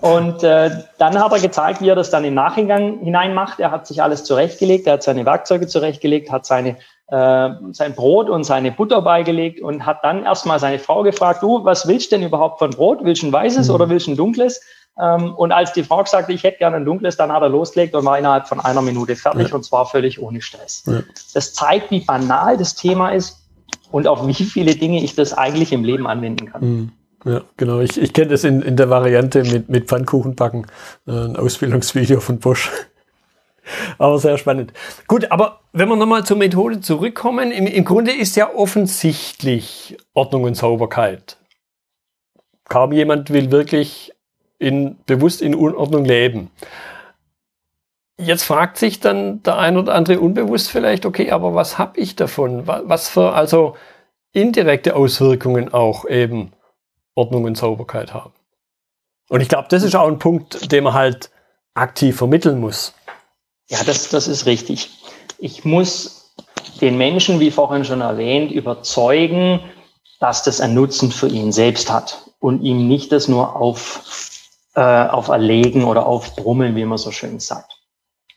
Und 0.00 0.42
äh, 0.42 0.70
dann 0.98 1.18
hat 1.18 1.32
er 1.32 1.38
gezeigt, 1.38 1.80
wie 1.80 1.88
er 1.88 1.94
das 1.94 2.10
dann 2.10 2.24
im 2.24 2.34
Nachhinein 2.34 2.98
hinein 2.98 3.34
macht. 3.34 3.60
Er 3.60 3.70
hat 3.70 3.86
sich 3.86 4.02
alles 4.02 4.24
zurechtgelegt, 4.24 4.86
er 4.86 4.94
hat 4.94 5.02
seine 5.02 5.24
Werkzeuge 5.24 5.68
zurechtgelegt, 5.68 6.30
hat 6.30 6.44
seine 6.44 6.76
äh, 7.10 7.50
sein 7.72 7.94
Brot 7.94 8.30
und 8.30 8.44
seine 8.44 8.72
Butter 8.72 9.02
beigelegt 9.02 9.60
und 9.60 9.84
hat 9.84 9.98
dann 10.02 10.24
erstmal 10.24 10.58
seine 10.58 10.78
Frau 10.78 11.02
gefragt, 11.02 11.42
du, 11.42 11.64
was 11.64 11.88
willst 11.88 12.12
du 12.12 12.16
denn 12.16 12.26
überhaupt 12.26 12.58
von 12.58 12.70
Brot? 12.70 13.00
Willst 13.02 13.22
du 13.22 13.26
ein 13.26 13.32
weißes 13.32 13.68
mhm. 13.68 13.74
oder 13.74 13.88
willst 13.88 14.06
du 14.06 14.12
ein 14.12 14.16
dunkles? 14.16 14.60
Ähm, 15.00 15.34
und 15.34 15.52
als 15.52 15.72
die 15.72 15.82
Frau 15.82 16.02
gesagt 16.02 16.28
hat, 16.28 16.34
ich 16.34 16.42
hätte 16.42 16.58
gerne 16.58 16.76
ein 16.76 16.84
dunkles, 16.84 17.16
dann 17.16 17.32
hat 17.32 17.42
er 17.42 17.48
losgelegt 17.48 17.94
und 17.94 18.04
war 18.04 18.18
innerhalb 18.18 18.46
von 18.46 18.60
einer 18.60 18.82
Minute 18.82 19.16
fertig 19.16 19.48
ja. 19.48 19.54
und 19.54 19.64
zwar 19.64 19.86
völlig 19.86 20.20
ohne 20.22 20.40
Stress. 20.40 20.84
Ja. 20.86 21.02
Das 21.34 21.52
zeigt, 21.54 21.90
wie 21.90 22.00
banal 22.00 22.56
das 22.56 22.74
Thema 22.74 23.10
ist 23.10 23.38
und 23.90 24.06
auf 24.06 24.26
wie 24.26 24.34
viele 24.34 24.74
Dinge 24.76 25.02
ich 25.02 25.14
das 25.14 25.32
eigentlich 25.32 25.72
im 25.72 25.84
Leben 25.84 26.06
anwenden 26.06 26.46
kann. 26.46 26.62
Mhm. 26.62 26.92
Ja, 27.24 27.42
genau. 27.56 27.80
Ich, 27.80 28.00
ich 28.00 28.12
kenne 28.12 28.28
das 28.28 28.44
in, 28.44 28.62
in 28.62 28.76
der 28.76 28.88
Variante 28.88 29.42
mit, 29.44 29.68
mit 29.68 29.88
Pfannkuchenbacken, 29.88 30.66
äh, 31.06 31.10
ein 31.10 31.36
Ausbildungsvideo 31.36 32.20
von 32.20 32.38
Bosch. 32.38 32.70
Aber 33.98 34.18
sehr 34.18 34.38
spannend. 34.38 34.72
Gut, 35.06 35.30
aber 35.30 35.60
wenn 35.72 35.88
wir 35.88 35.96
nochmal 35.96 36.24
zur 36.24 36.36
Methode 36.36 36.80
zurückkommen, 36.80 37.50
im, 37.50 37.66
im 37.66 37.84
Grunde 37.84 38.12
ist 38.12 38.36
ja 38.36 38.52
offensichtlich 38.54 39.96
Ordnung 40.14 40.44
und 40.44 40.54
Sauberkeit. 40.54 41.36
Kaum 42.68 42.92
jemand 42.92 43.30
will 43.30 43.50
wirklich 43.50 44.12
in, 44.58 44.98
bewusst 45.06 45.42
in 45.42 45.54
Unordnung 45.54 46.04
leben. 46.04 46.50
Jetzt 48.18 48.44
fragt 48.44 48.76
sich 48.76 49.00
dann 49.00 49.42
der 49.42 49.56
ein 49.56 49.76
oder 49.78 49.94
andere 49.94 50.20
unbewusst 50.20 50.70
vielleicht, 50.70 51.06
okay, 51.06 51.30
aber 51.30 51.54
was 51.54 51.78
habe 51.78 51.98
ich 51.98 52.16
davon? 52.16 52.66
Was 52.66 53.08
für 53.08 53.32
also 53.32 53.76
indirekte 54.32 54.94
Auswirkungen 54.94 55.72
auch 55.72 56.04
eben 56.04 56.52
Ordnung 57.14 57.44
und 57.44 57.56
Sauberkeit 57.56 58.12
haben? 58.12 58.32
Und 59.30 59.40
ich 59.40 59.48
glaube, 59.48 59.68
das 59.70 59.82
ist 59.82 59.94
auch 59.94 60.08
ein 60.08 60.18
Punkt, 60.18 60.70
den 60.70 60.84
man 60.84 60.92
halt 60.92 61.30
aktiv 61.74 62.16
vermitteln 62.16 62.60
muss. 62.60 62.94
Ja, 63.70 63.82
das, 63.84 64.08
das 64.08 64.28
ist 64.28 64.46
richtig. 64.46 64.90
Ich 65.38 65.64
muss 65.64 66.32
den 66.80 66.98
Menschen, 66.98 67.40
wie 67.40 67.50
vorhin 67.50 67.84
schon 67.84 68.00
erwähnt, 68.00 68.50
überzeugen, 68.52 69.60
dass 70.18 70.42
das 70.42 70.60
einen 70.60 70.74
Nutzen 70.74 71.10
für 71.10 71.28
ihn 71.28 71.52
selbst 71.52 71.90
hat 71.90 72.30
und 72.40 72.62
ihm 72.62 72.88
nicht 72.88 73.12
das 73.12 73.28
nur 73.28 73.56
auf 73.56 74.02
äh, 74.74 74.80
auf 74.80 75.28
Erlegen 75.28 75.84
oder 75.84 76.06
auf 76.06 76.36
Brummeln, 76.36 76.76
wie 76.76 76.84
man 76.84 76.98
so 76.98 77.10
schön 77.10 77.40
sagt. 77.40 77.72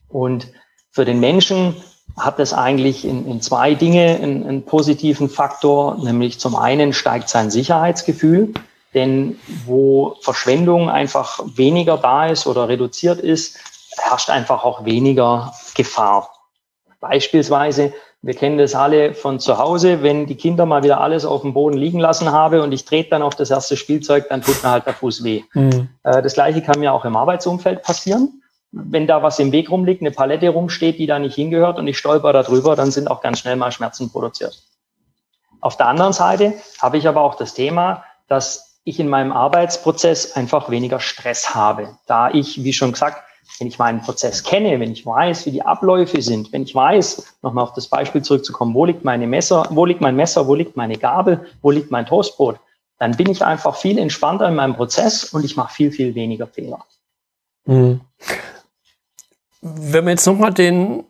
Und 0.07 0.47
für 0.91 1.05
den 1.05 1.19
Menschen 1.19 1.75
hat 2.17 2.39
es 2.39 2.53
eigentlich 2.53 3.05
in, 3.05 3.27
in 3.27 3.41
zwei 3.41 3.73
Dinge 3.75 4.19
einen, 4.21 4.45
einen 4.45 4.65
positiven 4.65 5.29
Faktor, 5.29 6.03
nämlich 6.03 6.39
zum 6.39 6.55
einen 6.55 6.93
steigt 6.93 7.29
sein 7.29 7.51
Sicherheitsgefühl, 7.51 8.53
denn 8.93 9.39
wo 9.65 10.15
Verschwendung 10.21 10.89
einfach 10.89 11.39
weniger 11.55 11.97
da 11.97 12.27
ist 12.27 12.45
oder 12.45 12.67
reduziert 12.67 13.19
ist, 13.19 13.57
herrscht 13.97 14.29
einfach 14.29 14.63
auch 14.63 14.85
weniger 14.85 15.53
Gefahr. 15.75 16.29
Beispielsweise, 16.99 17.93
wir 18.21 18.33
kennen 18.33 18.57
das 18.57 18.73
alle 18.73 19.13
von 19.13 19.39
zu 19.39 19.57
Hause, 19.57 20.01
wenn 20.01 20.25
die 20.25 20.35
Kinder 20.35 20.65
mal 20.65 20.83
wieder 20.83 21.01
alles 21.01 21.25
auf 21.25 21.41
dem 21.41 21.53
Boden 21.53 21.77
liegen 21.77 21.99
lassen 21.99 22.31
habe 22.31 22.63
und 22.63 22.71
ich 22.71 22.85
trete 22.85 23.09
dann 23.09 23.21
auf 23.21 23.35
das 23.35 23.51
erste 23.51 23.75
Spielzeug, 23.75 24.29
dann 24.29 24.41
tut 24.41 24.63
mir 24.63 24.71
halt 24.71 24.85
der 24.85 24.93
Fuß 24.93 25.23
weh. 25.25 25.43
Mhm. 25.53 25.89
Äh, 26.03 26.21
das 26.21 26.33
gleiche 26.33 26.61
kann 26.61 26.79
mir 26.79 26.93
auch 26.93 27.03
im 27.03 27.17
Arbeitsumfeld 27.17 27.83
passieren. 27.83 28.41
Wenn 28.71 29.05
da 29.05 29.21
was 29.21 29.39
im 29.39 29.51
Weg 29.51 29.69
rumliegt, 29.69 30.01
eine 30.01 30.11
Palette 30.11 30.49
rumsteht, 30.49 30.97
die 30.97 31.05
da 31.05 31.19
nicht 31.19 31.35
hingehört 31.35 31.77
und 31.77 31.87
ich 31.87 31.97
stolper 31.97 32.31
da 32.31 32.43
drüber, 32.43 32.75
dann 32.75 32.91
sind 32.91 33.11
auch 33.11 33.21
ganz 33.21 33.39
schnell 33.39 33.57
mal 33.57 33.71
Schmerzen 33.71 34.09
produziert. 34.09 34.63
Auf 35.59 35.77
der 35.77 35.87
anderen 35.87 36.13
Seite 36.13 36.53
habe 36.81 36.97
ich 36.97 37.07
aber 37.07 37.21
auch 37.21 37.35
das 37.35 37.53
Thema, 37.53 38.03
dass 38.27 38.79
ich 38.85 38.99
in 38.99 39.09
meinem 39.09 39.31
Arbeitsprozess 39.31 40.33
einfach 40.35 40.69
weniger 40.69 40.99
Stress 40.99 41.55
habe, 41.55 41.97
da 42.05 42.29
ich, 42.29 42.63
wie 42.63 42.73
schon 42.73 42.93
gesagt, 42.93 43.23
wenn 43.59 43.67
ich 43.67 43.79
meinen 43.79 44.01
Prozess 44.01 44.43
kenne, 44.43 44.79
wenn 44.79 44.91
ich 44.91 45.05
weiß, 45.05 45.45
wie 45.45 45.51
die 45.51 45.61
Abläufe 45.61 46.21
sind, 46.21 46.51
wenn 46.51 46.63
ich 46.63 46.73
weiß, 46.73 47.37
nochmal 47.41 47.63
auf 47.63 47.73
das 47.73 47.87
Beispiel 47.87 48.21
zurückzukommen, 48.21 48.73
wo 48.73 48.85
liegt 48.85 49.03
meine 49.03 49.27
Messer, 49.27 49.67
wo 49.69 49.85
liegt 49.85 50.01
mein 50.01 50.15
Messer, 50.15 50.47
wo 50.47 50.55
liegt 50.55 50.75
meine 50.75 50.97
Gabel, 50.97 51.45
wo 51.61 51.71
liegt 51.71 51.91
mein 51.91 52.05
Toastbrot, 52.05 52.59
dann 52.99 53.17
bin 53.17 53.29
ich 53.29 53.43
einfach 53.43 53.75
viel 53.75 53.97
entspannter 53.97 54.47
in 54.47 54.55
meinem 54.55 54.75
Prozess 54.75 55.25
und 55.25 55.43
ich 55.43 55.55
mache 55.55 55.73
viel, 55.73 55.91
viel 55.91 56.15
weniger 56.15 56.47
Fehler. 56.47 56.85
Mhm. 57.65 58.01
Wenn 59.61 60.05
wir 60.05 60.11
jetzt 60.11 60.25
nochmal 60.25 60.53
den, 60.53 61.03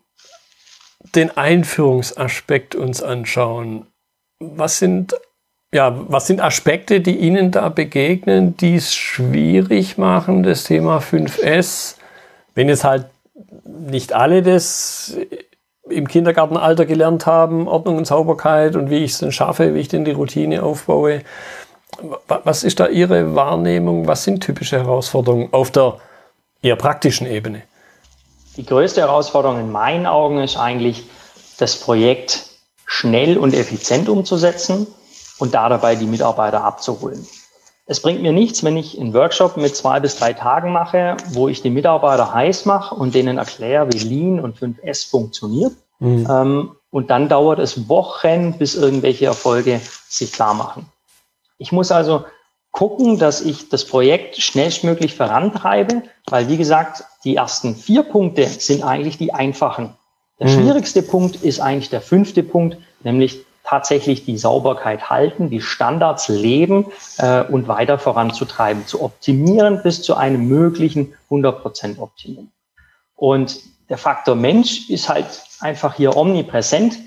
den 1.15 1.35
Einführungsaspekt 1.35 2.75
uns 2.75 3.01
anschauen, 3.01 3.87
was 4.39 4.79
sind, 4.79 5.15
ja, 5.73 5.95
was 6.09 6.27
sind 6.27 6.41
Aspekte, 6.41 7.01
die 7.01 7.17
Ihnen 7.17 7.51
da 7.51 7.69
begegnen, 7.69 8.55
die 8.57 8.75
es 8.75 8.93
schwierig 8.93 9.97
machen, 9.97 10.43
das 10.43 10.65
Thema 10.65 10.99
5S, 10.99 11.95
wenn 12.55 12.69
jetzt 12.69 12.83
halt 12.83 13.07
nicht 13.65 14.13
alle 14.13 14.43
das 14.43 15.15
im 15.89 16.07
Kindergartenalter 16.07 16.85
gelernt 16.85 17.25
haben, 17.25 17.67
Ordnung 17.67 17.97
und 17.97 18.07
Sauberkeit 18.07 18.75
und 18.75 18.89
wie 18.89 19.03
ich 19.03 19.11
es 19.11 19.17
dann 19.19 19.31
schaffe, 19.31 19.75
wie 19.75 19.79
ich 19.79 19.87
denn 19.87 20.05
die 20.05 20.11
Routine 20.11 20.63
aufbaue. 20.63 21.21
Was 22.27 22.63
ist 22.63 22.79
da 22.79 22.87
Ihre 22.87 23.35
Wahrnehmung? 23.35 24.07
Was 24.07 24.23
sind 24.23 24.41
typische 24.41 24.77
Herausforderungen 24.77 25.49
auf 25.51 25.71
der 25.71 25.97
eher 26.61 26.75
praktischen 26.75 27.27
Ebene? 27.27 27.63
Die 28.55 28.65
größte 28.65 29.01
Herausforderung 29.01 29.59
in 29.59 29.71
meinen 29.71 30.05
Augen 30.05 30.41
ist 30.41 30.57
eigentlich, 30.57 31.03
das 31.57 31.79
Projekt 31.79 32.47
schnell 32.85 33.37
und 33.37 33.53
effizient 33.53 34.09
umzusetzen 34.09 34.87
und 35.37 35.53
da 35.53 35.69
dabei 35.69 35.95
die 35.95 36.05
Mitarbeiter 36.05 36.63
abzuholen. 36.63 37.27
Es 37.85 38.01
bringt 38.01 38.21
mir 38.21 38.31
nichts, 38.31 38.63
wenn 38.63 38.77
ich 38.77 38.99
einen 38.99 39.13
Workshop 39.13 39.57
mit 39.57 39.75
zwei 39.75 39.99
bis 39.99 40.15
drei 40.15 40.33
Tagen 40.33 40.71
mache, 40.71 41.17
wo 41.31 41.49
ich 41.49 41.61
die 41.61 41.69
Mitarbeiter 41.69 42.33
heiß 42.33 42.65
mache 42.65 42.95
und 42.95 43.13
denen 43.13 43.37
erkläre, 43.37 43.91
wie 43.91 43.99
Lean 43.99 44.39
und 44.39 44.57
5S 44.57 45.09
funktioniert. 45.09 45.73
Mhm. 45.99 46.27
Ähm, 46.29 46.71
und 46.91 47.09
dann 47.09 47.27
dauert 47.27 47.59
es 47.59 47.89
Wochen, 47.89 48.57
bis 48.57 48.75
irgendwelche 48.75 49.25
Erfolge 49.25 49.81
sich 50.07 50.31
klar 50.31 50.53
machen. 50.53 50.85
Ich 51.57 51.71
muss 51.71 51.91
also 51.91 52.23
gucken, 52.71 53.19
dass 53.19 53.41
ich 53.41 53.69
das 53.69 53.85
Projekt 53.85 54.37
schnellstmöglich 54.37 55.15
vorantreibe, 55.15 56.03
weil 56.27 56.47
wie 56.49 56.57
gesagt, 56.57 57.03
die 57.23 57.35
ersten 57.35 57.75
vier 57.75 58.03
Punkte 58.03 58.45
sind 58.45 58.83
eigentlich 58.83 59.17
die 59.17 59.33
einfachen. 59.33 59.95
Der 60.39 60.47
mhm. 60.47 60.53
schwierigste 60.53 61.03
Punkt 61.03 61.37
ist 61.43 61.59
eigentlich 61.59 61.89
der 61.89 62.01
fünfte 62.01 62.43
Punkt, 62.43 62.77
nämlich 63.03 63.45
tatsächlich 63.63 64.25
die 64.25 64.37
Sauberkeit 64.37 65.09
halten, 65.09 65.49
die 65.49 65.61
Standards 65.61 66.27
leben 66.27 66.87
äh, 67.17 67.43
und 67.43 67.67
weiter 67.67 67.97
voranzutreiben, 67.97 68.85
zu 68.85 69.01
optimieren 69.01 69.81
bis 69.83 70.01
zu 70.01 70.15
einem 70.15 70.47
möglichen 70.47 71.13
100% 71.29 71.99
Optimum. 71.99 72.51
Und 73.15 73.59
der 73.89 73.97
Faktor 73.97 74.35
Mensch 74.35 74.89
ist 74.89 75.09
halt 75.09 75.25
einfach 75.59 75.95
hier 75.95 76.17
omnipräsent, 76.17 76.97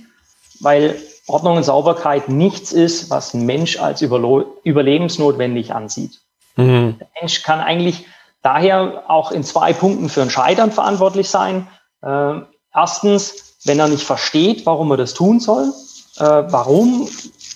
weil 0.61 0.97
Ordnung 1.27 1.57
und 1.57 1.65
Sauberkeit 1.65 2.29
nichts 2.29 2.73
ist, 2.73 3.11
was 3.11 3.35
ein 3.35 3.45
Mensch 3.45 3.79
als 3.79 4.01
überlebensnotwendig 4.01 5.75
ansieht. 5.75 6.21
Mhm. 6.57 6.97
Der 6.99 7.09
Mensch 7.21 7.43
kann 7.43 7.61
eigentlich 7.61 8.07
daher 8.43 9.05
auch 9.09 9.33
in 9.33 9.43
zwei 9.43 9.73
Punkten 9.73 10.09
für 10.09 10.23
ein 10.23 10.31
Scheitern 10.31 10.71
verantwortlich 10.71 11.29
sein. 11.29 11.67
Äh, 12.03 12.41
erstens, 12.73 13.57
wenn 13.65 13.79
er 13.79 13.89
nicht 13.89 14.05
versteht, 14.05 14.65
warum 14.65 14.91
er 14.93 14.97
das 14.97 15.15
tun 15.15 15.41
soll, 15.41 15.73
äh, 16.19 16.25
warum 16.25 17.09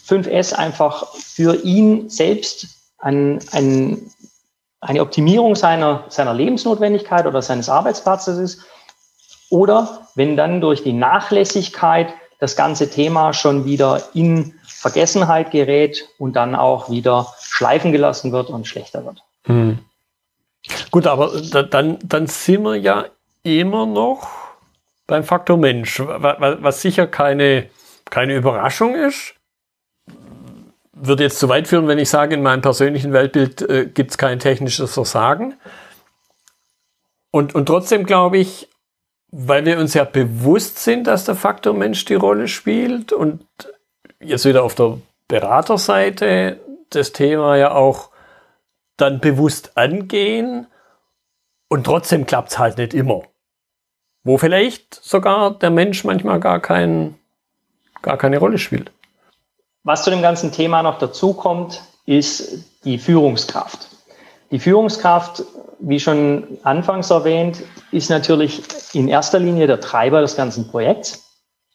5S 0.08 0.52
einfach 0.52 1.14
für 1.14 1.62
ihn 1.64 2.10
selbst 2.10 2.66
ein, 2.98 3.40
ein, 3.52 4.10
eine 4.80 5.00
Optimierung 5.00 5.56
seiner, 5.56 6.04
seiner 6.08 6.34
Lebensnotwendigkeit 6.34 7.26
oder 7.26 7.42
seines 7.42 7.68
Arbeitsplatzes 7.68 8.38
ist. 8.38 8.64
Oder 9.50 10.06
wenn 10.14 10.36
dann 10.36 10.60
durch 10.60 10.82
die 10.82 10.92
Nachlässigkeit 10.92 12.12
das 12.38 12.56
ganze 12.56 12.90
Thema 12.90 13.32
schon 13.32 13.64
wieder 13.64 14.02
in 14.14 14.54
Vergessenheit 14.66 15.50
gerät 15.50 16.08
und 16.18 16.34
dann 16.34 16.54
auch 16.54 16.90
wieder 16.90 17.26
schleifen 17.40 17.92
gelassen 17.92 18.32
wird 18.32 18.48
und 18.48 18.66
schlechter 18.66 19.04
wird. 19.04 19.22
Hm. 19.44 19.78
Gut, 20.90 21.06
aber 21.06 21.32
dann, 21.70 21.98
dann 22.02 22.26
sind 22.26 22.62
wir 22.62 22.76
ja 22.76 23.06
immer 23.42 23.86
noch 23.86 24.28
beim 25.06 25.24
Faktor 25.24 25.56
Mensch, 25.56 26.00
was 26.00 26.80
sicher 26.80 27.06
keine 27.06 27.68
keine 28.10 28.36
Überraschung 28.36 28.94
ist. 28.94 29.34
Würde 30.92 31.22
jetzt 31.22 31.38
zu 31.38 31.48
weit 31.48 31.66
führen, 31.66 31.88
wenn 31.88 31.98
ich 31.98 32.10
sage, 32.10 32.34
in 32.34 32.42
meinem 32.42 32.60
persönlichen 32.60 33.12
Weltbild 33.12 33.62
äh, 33.62 33.86
gibt 33.86 34.10
es 34.10 34.18
kein 34.18 34.38
technisches 34.38 34.92
Versagen. 34.92 35.54
Und, 37.30 37.54
und 37.54 37.66
trotzdem 37.66 38.04
glaube 38.04 38.38
ich, 38.38 38.68
weil 39.30 39.64
wir 39.64 39.78
uns 39.78 39.94
ja 39.94 40.04
bewusst 40.04 40.80
sind, 40.80 41.06
dass 41.06 41.24
der 41.24 41.36
Faktor 41.36 41.72
Mensch 41.72 42.04
die 42.04 42.14
Rolle 42.14 42.48
spielt 42.48 43.12
und 43.12 43.46
jetzt 44.18 44.44
wieder 44.44 44.64
auf 44.64 44.74
der 44.74 44.98
Beraterseite 45.28 46.60
das 46.90 47.12
Thema 47.12 47.56
ja 47.56 47.72
auch 47.72 48.10
dann 48.96 49.20
bewusst 49.20 49.76
angehen 49.76 50.66
und 51.68 51.84
trotzdem 51.84 52.26
klappt 52.26 52.50
es 52.50 52.58
halt 52.58 52.78
nicht 52.78 52.94
immer. 52.94 53.22
Wo 54.24 54.36
vielleicht 54.36 54.94
sogar 54.94 55.56
der 55.56 55.70
Mensch 55.70 56.04
manchmal 56.04 56.40
gar 56.40 56.60
keinen 56.60 57.19
gar 58.02 58.16
keine 58.16 58.38
Rolle 58.38 58.58
spielt. 58.58 58.90
Was 59.82 60.04
zu 60.04 60.10
dem 60.10 60.22
ganzen 60.22 60.52
Thema 60.52 60.82
noch 60.82 60.98
dazu 60.98 61.32
kommt, 61.32 61.82
ist 62.06 62.64
die 62.84 62.98
Führungskraft. 62.98 63.88
Die 64.50 64.58
Führungskraft, 64.58 65.44
wie 65.78 66.00
schon 66.00 66.58
anfangs 66.64 67.10
erwähnt, 67.10 67.62
ist 67.92 68.10
natürlich 68.10 68.62
in 68.92 69.08
erster 69.08 69.38
Linie 69.38 69.66
der 69.66 69.80
Treiber 69.80 70.20
des 70.20 70.36
ganzen 70.36 70.68
Projekts. 70.68 71.24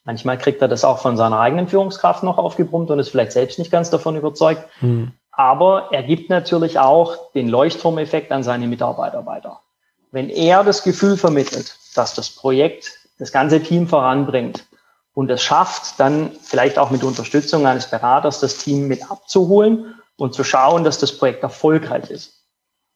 Manchmal 0.03 0.37
kriegt 0.37 0.61
er 0.61 0.67
das 0.67 0.83
auch 0.83 0.99
von 0.99 1.17
seiner 1.17 1.39
eigenen 1.39 1.67
Führungskraft 1.67 2.21
noch 2.21 2.37
aufgebrummt 2.37 2.91
und 2.91 2.99
ist 2.99 3.09
vielleicht 3.09 3.31
selbst 3.31 3.57
nicht 3.57 3.71
ganz 3.71 3.89
davon 3.89 4.15
überzeugt. 4.15 4.63
Hm. 4.79 5.13
Aber 5.31 5.89
er 5.91 6.03
gibt 6.03 6.29
natürlich 6.29 6.77
auch 6.79 7.31
den 7.33 7.49
Leuchtturmeffekt 7.49 8.31
an 8.31 8.43
seine 8.43 8.67
Mitarbeiter 8.67 9.25
weiter. 9.25 9.61
Wenn 10.11 10.29
er 10.29 10.63
das 10.63 10.83
Gefühl 10.83 11.17
vermittelt, 11.17 11.75
dass 11.95 12.13
das 12.13 12.29
Projekt 12.29 12.91
das 13.17 13.31
ganze 13.31 13.61
Team 13.61 13.87
voranbringt, 13.87 14.65
und 15.15 15.31
es 15.31 15.41
schafft, 15.41 15.99
dann 15.99 16.31
vielleicht 16.43 16.77
auch 16.77 16.91
mit 16.91 17.03
Unterstützung 17.03 17.65
eines 17.65 17.89
Beraters 17.89 18.41
das 18.41 18.57
Team 18.57 18.87
mit 18.87 19.09
abzuholen 19.09 19.95
und 20.17 20.35
zu 20.35 20.43
schauen, 20.43 20.83
dass 20.83 20.99
das 20.99 21.17
Projekt 21.17 21.41
erfolgreich 21.41 22.11
ist. 22.11 22.43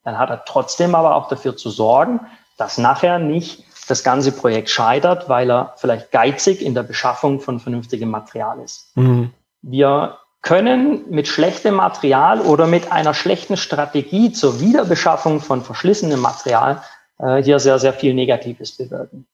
Dann 0.04 0.20
hat 0.20 0.30
er 0.30 0.44
trotzdem 0.46 0.96
aber 0.96 1.16
auch 1.16 1.30
dafür 1.30 1.58
zu 1.58 1.70
sorgen, 1.70 2.20
dass 2.58 2.78
nachher 2.78 3.20
nicht 3.20 3.64
das 3.88 4.04
ganze 4.04 4.34
Projekt 4.34 4.70
scheitert, 4.70 5.30
weil 5.30 5.50
er 5.50 5.74
vielleicht 5.78 6.12
geizig 6.12 6.62
in 6.62 6.76
der 6.76 6.84
Beschaffung 6.84 7.40
von 7.40 7.60
vernünftigem 7.60 8.10
Material 8.10 8.60
ist. 8.60 8.96
Mhm. 8.96 9.32
Wir 9.62 10.20
können 10.42 11.10
mit 11.10 11.28
schlechtem 11.28 11.76
Material 11.76 12.42
oder 12.42 12.68
mit 12.68 12.92
einer 12.92 13.14
schlechten 13.14 13.58
Strategie 13.58 14.32
zur 14.32 14.60
Wiederbeschaffung 14.60 15.40
von 15.40 15.62
verschlissenem 15.62 16.20
Material 16.20 16.84
äh, 17.18 17.42
hier 17.42 17.60
sehr, 17.60 17.80
sehr 17.80 17.94
viel 17.94 18.14
Negatives 18.14 18.78
bewirken. 18.78 19.26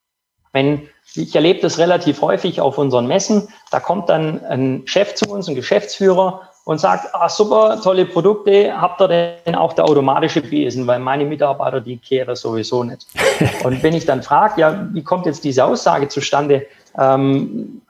Wenn, 0.56 0.88
ich 1.14 1.34
erlebe 1.36 1.60
das 1.60 1.76
relativ 1.76 2.22
häufig 2.22 2.62
auf 2.62 2.78
unseren 2.78 3.06
Messen, 3.06 3.48
da 3.70 3.78
kommt 3.78 4.08
dann 4.08 4.42
ein 4.46 4.82
Chef 4.86 5.14
zu 5.14 5.30
uns, 5.30 5.48
ein 5.48 5.54
Geschäftsführer 5.54 6.48
und 6.64 6.78
sagt, 6.78 7.14
ah, 7.14 7.28
super, 7.28 7.78
tolle 7.84 8.06
Produkte, 8.06 8.72
habt 8.80 9.02
ihr 9.02 9.36
denn 9.44 9.54
auch 9.54 9.74
der 9.74 9.84
automatische 9.84 10.40
Besen, 10.40 10.86
weil 10.86 10.98
meine 10.98 11.26
Mitarbeiter, 11.26 11.82
die 11.82 11.98
kehren 11.98 12.34
sowieso 12.36 12.84
nicht. 12.84 13.06
Und 13.64 13.82
wenn 13.82 13.94
ich 13.94 14.06
dann 14.06 14.22
frage, 14.22 14.62
ja, 14.62 14.88
wie 14.92 15.04
kommt 15.04 15.26
jetzt 15.26 15.44
diese 15.44 15.62
Aussage 15.62 16.08
zustande, 16.08 16.66
ähm, 16.98 17.82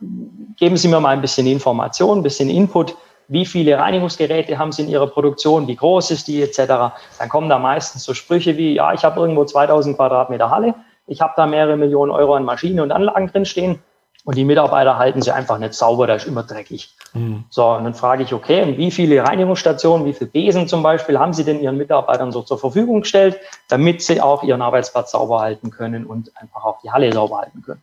geben 0.56 0.76
Sie 0.76 0.88
mir 0.88 0.98
mal 0.98 1.10
ein 1.10 1.20
bisschen 1.20 1.46
Information, 1.46 2.18
ein 2.18 2.22
bisschen 2.24 2.50
Input, 2.50 2.96
wie 3.28 3.46
viele 3.46 3.78
Reinigungsgeräte 3.78 4.58
haben 4.58 4.72
Sie 4.72 4.82
in 4.82 4.88
Ihrer 4.88 5.06
Produktion, 5.06 5.68
wie 5.68 5.76
groß 5.76 6.10
ist 6.10 6.26
die? 6.26 6.42
Etc., 6.42 6.64
dann 6.66 7.28
kommen 7.28 7.48
da 7.48 7.60
meistens 7.60 8.02
so 8.02 8.12
Sprüche 8.12 8.56
wie, 8.56 8.74
ja, 8.74 8.92
ich 8.92 9.04
habe 9.04 9.20
irgendwo 9.20 9.44
2000 9.44 9.96
Quadratmeter 9.96 10.50
Halle, 10.50 10.74
ich 11.06 11.20
habe 11.20 11.34
da 11.36 11.46
mehrere 11.46 11.76
Millionen 11.76 12.10
Euro 12.10 12.34
an 12.34 12.44
Maschinen 12.44 12.80
und 12.80 12.92
Anlagen 12.92 13.28
drinstehen 13.28 13.80
und 14.26 14.36
die 14.36 14.44
Mitarbeiter 14.44 14.98
halten 14.98 15.22
sie 15.22 15.32
einfach 15.32 15.58
nicht 15.58 15.74
sauber, 15.74 16.08
da 16.08 16.14
ist 16.16 16.26
immer 16.26 16.42
dreckig. 16.42 16.90
Mhm. 17.14 17.44
So, 17.48 17.64
und 17.68 17.84
dann 17.84 17.94
frage 17.94 18.24
ich, 18.24 18.34
okay, 18.34 18.62
und 18.62 18.76
wie 18.76 18.90
viele 18.90 19.22
Reinigungsstationen, 19.22 20.04
wie 20.04 20.14
viele 20.14 20.30
Besen 20.30 20.66
zum 20.66 20.82
Beispiel 20.82 21.16
haben 21.16 21.32
Sie 21.32 21.44
denn 21.44 21.60
Ihren 21.60 21.76
Mitarbeitern 21.76 22.32
so 22.32 22.42
zur 22.42 22.58
Verfügung 22.58 23.02
gestellt, 23.02 23.38
damit 23.68 24.02
sie 24.02 24.20
auch 24.20 24.42
ihren 24.42 24.62
Arbeitsplatz 24.62 25.12
sauber 25.12 25.40
halten 25.40 25.70
können 25.70 26.04
und 26.04 26.32
einfach 26.36 26.64
auch 26.64 26.80
die 26.82 26.90
Halle 26.90 27.12
sauber 27.12 27.38
halten 27.38 27.62
können? 27.62 27.82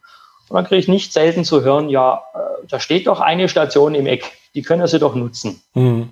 Und 0.49 0.55
dann 0.55 0.65
kriege 0.65 0.79
ich 0.79 0.89
nicht 0.89 1.13
selten 1.13 1.45
zu 1.45 1.63
hören, 1.63 1.87
ja, 1.87 2.23
äh, 2.33 2.67
da 2.67 2.81
steht 2.81 3.07
doch 3.07 3.21
eine 3.21 3.47
Station 3.47 3.95
im 3.95 4.05
Eck, 4.05 4.33
die 4.53 4.63
können 4.63 4.85
Sie 4.85 4.99
doch 4.99 5.15
nutzen. 5.15 5.63
Mhm. 5.73 6.11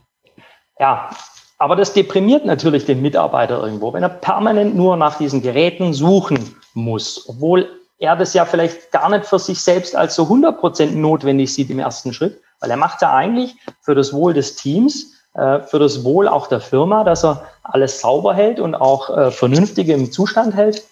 Ja, 0.80 1.10
aber 1.58 1.75
das 1.75 1.91
deprimiert 1.91 2.46
natürlich 2.46 2.86
den 2.86 3.01
Mitarbeiter 3.01 3.62
irgendwo, 3.62 3.91
wenn 3.91 4.01
er 4.01 4.10
permanent 4.10 4.75
nur 4.75 4.96
nach 4.96 5.18
diesen 5.18 5.41
Geräten 5.41 5.94
suchen 5.94 6.56
muss, 6.73 7.27
obwohl 7.27 7.69
er 7.97 8.15
das 8.15 8.33
ja 8.33 8.45
vielleicht 8.45 8.91
gar 8.91 9.09
nicht 9.09 9.25
für 9.25 9.39
sich 9.39 9.61
selbst 9.61 9.95
als 9.95 10.15
so 10.15 10.23
100% 10.23 10.91
notwendig 10.91 11.53
sieht 11.53 11.69
im 11.69 11.79
ersten 11.79 12.13
Schritt, 12.13 12.41
weil 12.59 12.71
er 12.71 12.77
macht 12.77 13.01
ja 13.01 13.13
eigentlich 13.13 13.55
für 13.81 13.95
das 13.95 14.11
Wohl 14.13 14.33
des 14.33 14.55
Teams, 14.55 15.13
äh, 15.33 15.59
für 15.59 15.79
das 15.79 16.03
Wohl 16.03 16.27
auch 16.27 16.47
der 16.47 16.61
Firma, 16.61 17.03
dass 17.03 17.23
er 17.23 17.45
alles 17.63 18.01
sauber 18.01 18.33
hält 18.33 18.59
und 18.59 18.75
auch 18.75 19.15
äh, 19.15 19.31
vernünftig 19.31 19.87
im 19.89 20.11
Zustand 20.11 20.55
hält. 20.55 20.83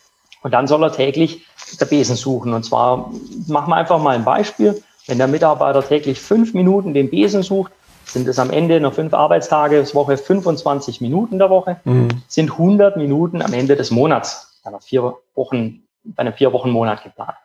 Und 0.42 0.54
dann 0.54 0.68
soll 0.68 0.84
er 0.84 0.92
täglich 0.92 1.46
der 1.80 1.86
Besen 1.86 2.16
suchen. 2.16 2.54
Und 2.54 2.64
zwar 2.64 3.12
machen 3.48 3.72
wir 3.72 3.76
einfach 3.76 4.00
mal 4.00 4.16
ein 4.16 4.24
Beispiel. 4.24 4.82
Wenn 5.08 5.18
der 5.18 5.28
Mitarbeiter 5.28 5.86
täglich 5.86 6.22
fünf 6.22 6.54
Minuten 6.54 6.94
den 6.94 7.10
Besen 7.10 7.44
sucht, 7.44 7.72
sind 8.06 8.28
es 8.28 8.40
am 8.40 8.50
Ende 8.50 8.80
noch 8.80 8.94
fünf 8.94 9.14
Arbeitstage, 9.14 9.86
Woche 9.94 10.18
25 10.18 11.02
Minuten 11.02 11.38
der 11.38 11.50
Woche, 11.50 11.78
mhm. 11.84 12.10
sind 12.28 12.52
100 12.52 12.98
Minuten 12.98 13.42
am 13.42 13.54
Ende 13.54 13.76
des 13.76 13.92
Monats, 13.92 14.60
nach 14.64 14.82
vier 14.82 15.16
Wochen 15.40 15.88
bei 16.04 16.22
einem 16.22 16.34
vier 16.34 16.54
Wochen 16.54 16.70
Monat 16.70 17.04
geplant. 17.04 17.36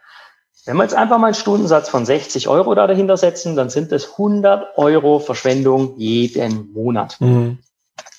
Wenn 0.66 0.76
wir 0.76 0.82
jetzt 0.82 0.94
einfach 0.94 1.18
mal 1.18 1.28
einen 1.28 1.34
Stundensatz 1.34 1.88
von 1.88 2.06
60 2.06 2.48
Euro 2.48 2.74
da 2.74 2.86
dahinter 2.86 3.16
setzen, 3.16 3.56
dann 3.56 3.70
sind 3.70 3.92
das 3.92 4.12
100 4.12 4.78
Euro 4.78 5.18
Verschwendung 5.18 5.94
jeden 5.96 6.72
Monat. 6.72 7.16
Mhm. 7.20 7.58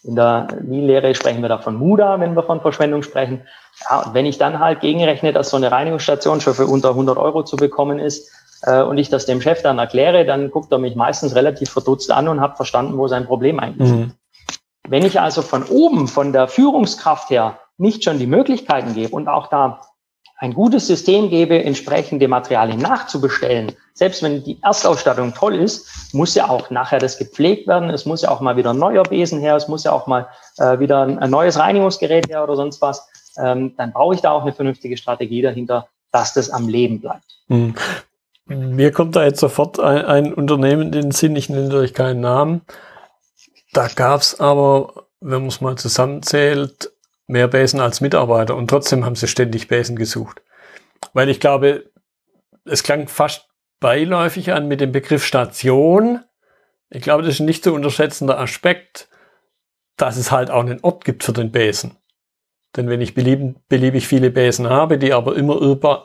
In 0.03 0.15
der 0.15 0.47
Lean-Lehre 0.61 1.15
sprechen 1.15 1.41
wir 1.41 1.49
da 1.49 1.57
von 1.57 1.75
MUDA, 1.75 2.19
wenn 2.19 2.35
wir 2.35 2.43
von 2.43 2.61
Verschwendung 2.61 3.01
sprechen. 3.01 3.41
Ja, 3.89 4.03
und 4.03 4.13
wenn 4.13 4.27
ich 4.27 4.37
dann 4.37 4.59
halt 4.59 4.81
gegenrechne, 4.81 5.33
dass 5.33 5.49
so 5.49 5.57
eine 5.57 5.71
Reinigungsstation 5.71 6.41
schon 6.41 6.53
für 6.53 6.67
unter 6.67 6.89
100 6.89 7.17
Euro 7.17 7.43
zu 7.43 7.55
bekommen 7.55 7.97
ist 7.97 8.31
äh, 8.61 8.83
und 8.83 8.99
ich 8.99 9.09
das 9.09 9.25
dem 9.25 9.41
Chef 9.41 9.63
dann 9.63 9.79
erkläre, 9.79 10.25
dann 10.25 10.51
guckt 10.51 10.71
er 10.71 10.77
mich 10.77 10.95
meistens 10.95 11.33
relativ 11.33 11.71
verdutzt 11.71 12.11
an 12.11 12.27
und 12.27 12.41
hat 12.41 12.57
verstanden, 12.57 12.97
wo 12.99 13.07
sein 13.07 13.25
Problem 13.25 13.59
eigentlich 13.59 13.89
mhm. 13.89 14.03
ist. 14.03 14.15
Wenn 14.87 15.03
ich 15.03 15.19
also 15.19 15.41
von 15.41 15.63
oben, 15.63 16.07
von 16.07 16.31
der 16.31 16.47
Führungskraft 16.47 17.31
her, 17.31 17.57
nicht 17.77 18.03
schon 18.03 18.19
die 18.19 18.27
Möglichkeiten 18.27 18.93
gebe 18.93 19.15
und 19.15 19.27
auch 19.27 19.47
da 19.47 19.81
ein 20.37 20.53
gutes 20.53 20.87
System 20.87 21.29
gebe, 21.29 21.63
entsprechende 21.63 22.27
Materialien 22.27 22.79
nachzubestellen, 22.79 23.71
selbst 23.93 24.21
wenn 24.21 24.43
die 24.43 24.61
Erstausstattung 24.61 25.33
toll 25.33 25.55
ist, 25.55 26.13
muss 26.13 26.35
ja 26.35 26.49
auch 26.49 26.69
nachher 26.69 26.99
das 26.99 27.17
gepflegt 27.17 27.67
werden. 27.67 27.89
Es 27.89 28.05
muss 28.05 28.23
ja 28.23 28.29
auch 28.29 28.41
mal 28.41 28.57
wieder 28.57 28.71
ein 28.71 28.77
neuer 28.77 29.03
Besen 29.03 29.39
her, 29.39 29.55
es 29.55 29.69
muss 29.69 29.85
ja 29.85 29.93
auch 29.93 30.07
mal 30.07 30.27
äh, 30.57 30.79
wieder 30.79 31.03
ein, 31.03 31.29
neues 31.29 31.57
Reinigungsgerät 31.57 32.27
her 32.27 32.43
oder 32.43 32.57
sonst 32.57 32.81
was. 32.81 33.07
Ähm, 33.37 33.73
dann 33.77 33.93
brauche 33.93 34.15
ich 34.15 34.21
da 34.21 34.31
auch 34.31 34.41
eine 34.41 34.51
vernünftige 34.51 34.97
Strategie 34.97 35.41
dahinter, 35.41 35.87
dass 36.11 36.33
das 36.33 36.49
am 36.49 36.67
Leben 36.67 36.99
bleibt. 36.99 37.39
Hm. 37.47 37.75
Mir 38.47 38.91
kommt 38.91 39.15
da 39.15 39.23
jetzt 39.23 39.39
sofort 39.39 39.79
ein, 39.79 40.05
ein 40.05 40.33
Unternehmen 40.33 40.83
in 40.83 40.91
den 40.91 41.11
Sinn, 41.11 41.35
ich 41.35 41.49
nenne 41.49 41.73
euch 41.75 41.93
keinen 41.93 42.19
Namen. 42.19 42.61
Da 43.73 43.87
gab's 43.87 44.39
aber, 44.39 45.05
wenn 45.19 45.39
man 45.39 45.47
es 45.47 45.61
mal 45.61 45.77
zusammenzählt, 45.77 46.91
mehr 47.27 47.47
Besen 47.47 47.79
als 47.79 48.01
Mitarbeiter 48.01 48.55
und 48.55 48.69
trotzdem 48.69 49.05
haben 49.05 49.15
sie 49.15 49.27
ständig 49.27 49.67
Besen 49.67 49.95
gesucht. 49.95 50.41
Weil 51.13 51.29
ich 51.29 51.39
glaube, 51.39 51.91
es 52.65 52.83
klang 52.83 53.07
fast 53.07 53.49
beiläufig 53.79 54.51
an 54.51 54.67
mit 54.67 54.81
dem 54.81 54.91
Begriff 54.91 55.23
Station. 55.23 56.23
Ich 56.89 57.01
glaube, 57.01 57.23
das 57.23 57.35
ist 57.35 57.39
ein 57.39 57.45
nicht 57.45 57.63
zu 57.63 57.73
unterschätzender 57.73 58.39
Aspekt, 58.39 59.09
dass 59.97 60.17
es 60.17 60.31
halt 60.31 60.49
auch 60.49 60.61
einen 60.61 60.81
Ort 60.81 61.05
gibt 61.05 61.23
für 61.23 61.33
den 61.33 61.51
Besen. 61.51 61.97
Denn 62.75 62.89
wenn 62.89 63.01
ich 63.01 63.13
beliebig, 63.13 63.55
beliebig 63.69 64.07
viele 64.07 64.31
Besen 64.31 64.69
habe, 64.69 64.97
die 64.97 65.13
aber 65.13 65.35
immer 65.35 65.55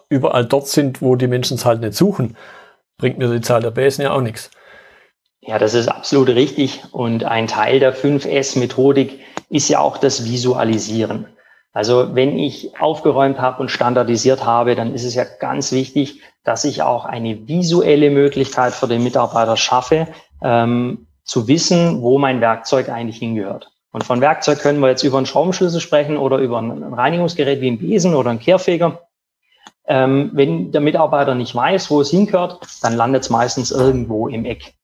überall 0.09 0.47
dort 0.47 0.69
sind, 0.69 1.03
wo 1.03 1.17
die 1.17 1.27
Menschen 1.27 1.57
es 1.57 1.65
halt 1.65 1.81
nicht 1.81 1.95
suchen, 1.95 2.37
bringt 2.97 3.19
mir 3.19 3.29
die 3.29 3.41
Zahl 3.41 3.63
der 3.63 3.73
Besen 3.73 4.03
ja 4.03 4.13
auch 4.13 4.21
nichts. 4.21 4.51
Ja, 5.41 5.59
das 5.59 5.75
ist 5.75 5.89
absolut 5.89 6.29
richtig. 6.29 6.83
Und 6.93 7.25
ein 7.25 7.47
Teil 7.47 7.81
der 7.81 7.97
5S-Methodik 7.97 9.19
ist 9.51 9.69
ja 9.69 9.81
auch 9.81 9.99
das 9.99 10.25
Visualisieren. 10.25 11.27
Also 11.73 12.15
wenn 12.15 12.39
ich 12.39 12.81
aufgeräumt 12.81 13.39
habe 13.41 13.61
und 13.61 13.71
standardisiert 13.71 14.45
habe, 14.45 14.75
dann 14.75 14.95
ist 14.95 15.05
es 15.05 15.15
ja 15.15 15.25
ganz 15.25 15.71
wichtig, 15.71 16.21
dass 16.43 16.65
ich 16.65 16.83
auch 16.83 17.05
eine 17.05 17.47
visuelle 17.47 18.11
Möglichkeit 18.11 18.73
für 18.73 18.89
den 18.89 19.05
Mitarbeiter 19.05 19.57
schaffe, 19.57 20.09
ähm, 20.43 21.07
zu 21.23 21.47
wissen, 21.47 22.03
wo 22.03 22.19
mein 22.19 22.41
Werkzeug 22.41 22.89
eigentlich 22.89 23.19
hingehört. 23.19 23.71
Und 23.93 24.05
von 24.05 24.21
Werkzeug 24.21 24.61
können 24.61 24.81
wir 24.81 24.89
jetzt 24.89 25.03
über 25.03 25.19
einen 25.19 25.27
Schraubenschlüssel 25.27 25.81
sprechen 25.81 26.17
oder 26.17 26.39
über 26.39 26.61
ein 26.61 26.83
Reinigungsgerät 26.95 27.61
wie 27.61 27.71
ein 27.71 27.79
Besen 27.79 28.15
oder 28.15 28.31
ein 28.31 28.41
Kehrfeger. 28.41 29.03
Ähm, 29.87 30.31
wenn 30.33 30.73
der 30.73 30.81
Mitarbeiter 30.81 31.35
nicht 31.35 31.55
weiß, 31.55 31.91
wo 31.91 32.01
es 32.01 32.11
hingehört, 32.11 32.61
dann 32.83 32.97
landet 32.97 33.23
es 33.25 33.31
meistens 33.31 33.71
irgendwo 33.71 34.29
im 34.29 34.45
Eck. 34.45 34.75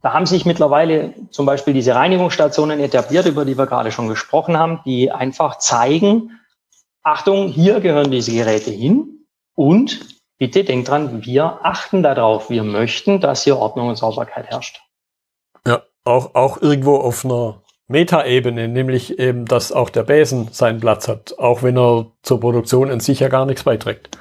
Da 0.00 0.12
haben 0.12 0.26
sich 0.26 0.46
mittlerweile 0.46 1.14
zum 1.30 1.44
Beispiel 1.46 1.74
diese 1.74 1.94
Reinigungsstationen 1.94 2.78
etabliert, 2.80 3.26
über 3.26 3.44
die 3.44 3.58
wir 3.58 3.66
gerade 3.66 3.90
schon 3.90 4.08
gesprochen 4.08 4.56
haben, 4.56 4.80
die 4.84 5.10
einfach 5.10 5.58
zeigen, 5.58 6.38
Achtung, 7.02 7.48
hier 7.48 7.80
gehören 7.80 8.10
diese 8.10 8.32
Geräte 8.32 8.70
hin 8.70 9.26
und 9.54 10.00
bitte 10.38 10.62
denkt 10.62 10.88
dran, 10.88 11.24
wir 11.24 11.60
achten 11.62 12.02
darauf, 12.02 12.50
wir 12.50 12.62
möchten, 12.62 13.20
dass 13.20 13.42
hier 13.42 13.56
Ordnung 13.56 13.88
und 13.88 13.96
Sauberkeit 13.96 14.46
herrscht. 14.46 14.80
Ja, 15.66 15.82
auch, 16.04 16.34
auch 16.34 16.62
irgendwo 16.62 16.96
auf 16.96 17.24
einer 17.24 17.62
Metaebene, 17.88 18.68
nämlich 18.68 19.18
eben, 19.18 19.46
dass 19.46 19.72
auch 19.72 19.90
der 19.90 20.02
Besen 20.04 20.48
seinen 20.52 20.78
Platz 20.78 21.08
hat, 21.08 21.38
auch 21.38 21.62
wenn 21.62 21.76
er 21.76 22.12
zur 22.22 22.38
Produktion 22.38 22.90
in 22.90 23.00
sich 23.00 23.20
ja 23.20 23.28
gar 23.28 23.46
nichts 23.46 23.64
beiträgt. 23.64 24.16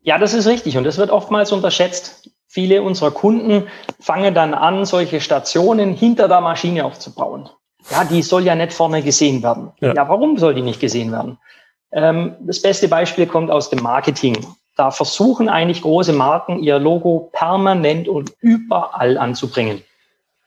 Ja, 0.00 0.18
das 0.18 0.34
ist 0.34 0.46
richtig 0.46 0.76
und 0.76 0.84
das 0.84 0.98
wird 0.98 1.10
oftmals 1.10 1.52
unterschätzt. 1.52 2.21
Viele 2.54 2.82
unserer 2.82 3.12
Kunden 3.12 3.66
fangen 3.98 4.34
dann 4.34 4.52
an, 4.52 4.84
solche 4.84 5.22
Stationen 5.22 5.94
hinter 5.94 6.28
der 6.28 6.42
Maschine 6.42 6.84
aufzubauen. 6.84 7.48
Ja, 7.90 8.04
die 8.04 8.20
soll 8.20 8.44
ja 8.44 8.54
nicht 8.54 8.74
vorne 8.74 9.02
gesehen 9.02 9.42
werden. 9.42 9.72
Ja, 9.80 9.94
ja 9.94 10.06
warum 10.06 10.36
soll 10.36 10.52
die 10.52 10.60
nicht 10.60 10.78
gesehen 10.78 11.12
werden? 11.12 11.38
Ähm, 11.92 12.36
das 12.40 12.60
beste 12.60 12.88
Beispiel 12.88 13.26
kommt 13.26 13.50
aus 13.50 13.70
dem 13.70 13.82
Marketing. 13.82 14.36
Da 14.76 14.90
versuchen 14.90 15.48
eigentlich 15.48 15.80
große 15.80 16.12
Marken 16.12 16.62
ihr 16.62 16.78
Logo 16.78 17.30
permanent 17.32 18.06
und 18.06 18.34
überall 18.40 19.16
anzubringen. 19.16 19.80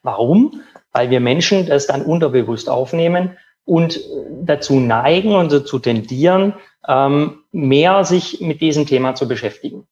Warum? 0.04 0.62
Weil 0.92 1.10
wir 1.10 1.18
Menschen 1.18 1.66
das 1.66 1.88
dann 1.88 2.02
unterbewusst 2.02 2.70
aufnehmen 2.70 3.36
und 3.64 3.98
dazu 4.44 4.78
neigen 4.78 5.34
und 5.34 5.50
dazu 5.50 5.80
tendieren, 5.80 6.54
ähm, 6.86 7.40
mehr 7.50 8.04
sich 8.04 8.40
mit 8.40 8.60
diesem 8.60 8.86
Thema 8.86 9.16
zu 9.16 9.26
beschäftigen. 9.26 9.88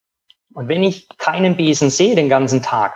Und 0.54 0.68
wenn 0.68 0.82
ich 0.82 1.08
keinen 1.18 1.56
Besen 1.56 1.90
sehe 1.90 2.14
den 2.14 2.28
ganzen 2.28 2.62
Tag, 2.62 2.94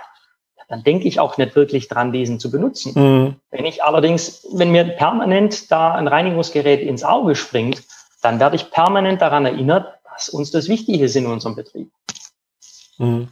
dann 0.68 0.84
denke 0.84 1.08
ich 1.08 1.18
auch 1.18 1.38
nicht 1.38 1.56
wirklich 1.56 1.88
dran, 1.88 2.12
diesen 2.12 2.38
zu 2.38 2.50
benutzen. 2.50 2.92
Mhm. 2.94 3.36
Wenn 3.50 3.64
ich 3.64 3.82
allerdings, 3.82 4.46
wenn 4.52 4.70
mir 4.70 4.84
permanent 4.84 5.70
da 5.70 5.94
ein 5.94 6.06
Reinigungsgerät 6.06 6.80
ins 6.80 7.04
Auge 7.04 7.34
springt, 7.34 7.82
dann 8.22 8.38
werde 8.38 8.56
ich 8.56 8.70
permanent 8.70 9.20
daran 9.22 9.46
erinnert, 9.46 9.94
dass 10.12 10.28
uns 10.28 10.50
das 10.50 10.68
wichtig 10.68 11.00
ist 11.00 11.16
in 11.16 11.26
unserem 11.26 11.56
Betrieb. 11.56 11.90
Mhm. 12.98 13.28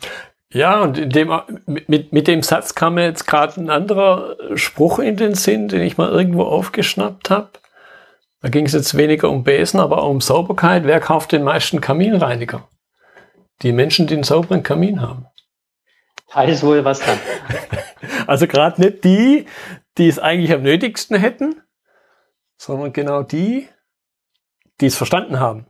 Ja, 0.52 0.80
und 0.80 1.14
dem, 1.14 1.32
mit, 1.66 2.12
mit 2.12 2.28
dem 2.28 2.42
Satz 2.42 2.74
kam 2.74 2.94
mir 2.94 3.04
jetzt 3.04 3.26
gerade 3.26 3.60
ein 3.60 3.68
anderer 3.68 4.36
Spruch 4.54 5.00
in 5.00 5.16
den 5.16 5.34
Sinn, 5.34 5.68
den 5.68 5.82
ich 5.82 5.98
mal 5.98 6.10
irgendwo 6.10 6.44
aufgeschnappt 6.44 7.30
habe. 7.30 7.50
Da 8.40 8.48
ging 8.48 8.64
es 8.64 8.72
jetzt 8.72 8.96
weniger 8.96 9.28
um 9.28 9.44
Besen, 9.44 9.80
aber 9.80 10.02
auch 10.02 10.10
um 10.10 10.20
Sauberkeit. 10.20 10.84
Wer 10.84 11.00
kauft 11.00 11.32
den 11.32 11.42
meisten 11.42 11.80
Kaminreiniger? 11.80 12.66
Die 13.62 13.72
Menschen, 13.72 14.06
die 14.06 14.14
einen 14.14 14.22
sauberen 14.22 14.62
Kamin 14.62 15.00
haben. 15.00 15.26
Da 16.32 16.42
ist 16.42 16.62
wohl 16.62 16.84
was 16.84 17.00
dran. 17.00 17.18
Also 18.26 18.46
gerade 18.46 18.80
nicht 18.80 19.04
die, 19.04 19.46
die 19.98 20.08
es 20.08 20.18
eigentlich 20.18 20.52
am 20.52 20.62
nötigsten 20.62 21.16
hätten, 21.16 21.62
sondern 22.58 22.92
genau 22.92 23.22
die, 23.22 23.68
die 24.80 24.86
es 24.86 24.96
verstanden 24.96 25.40
haben. 25.40 25.66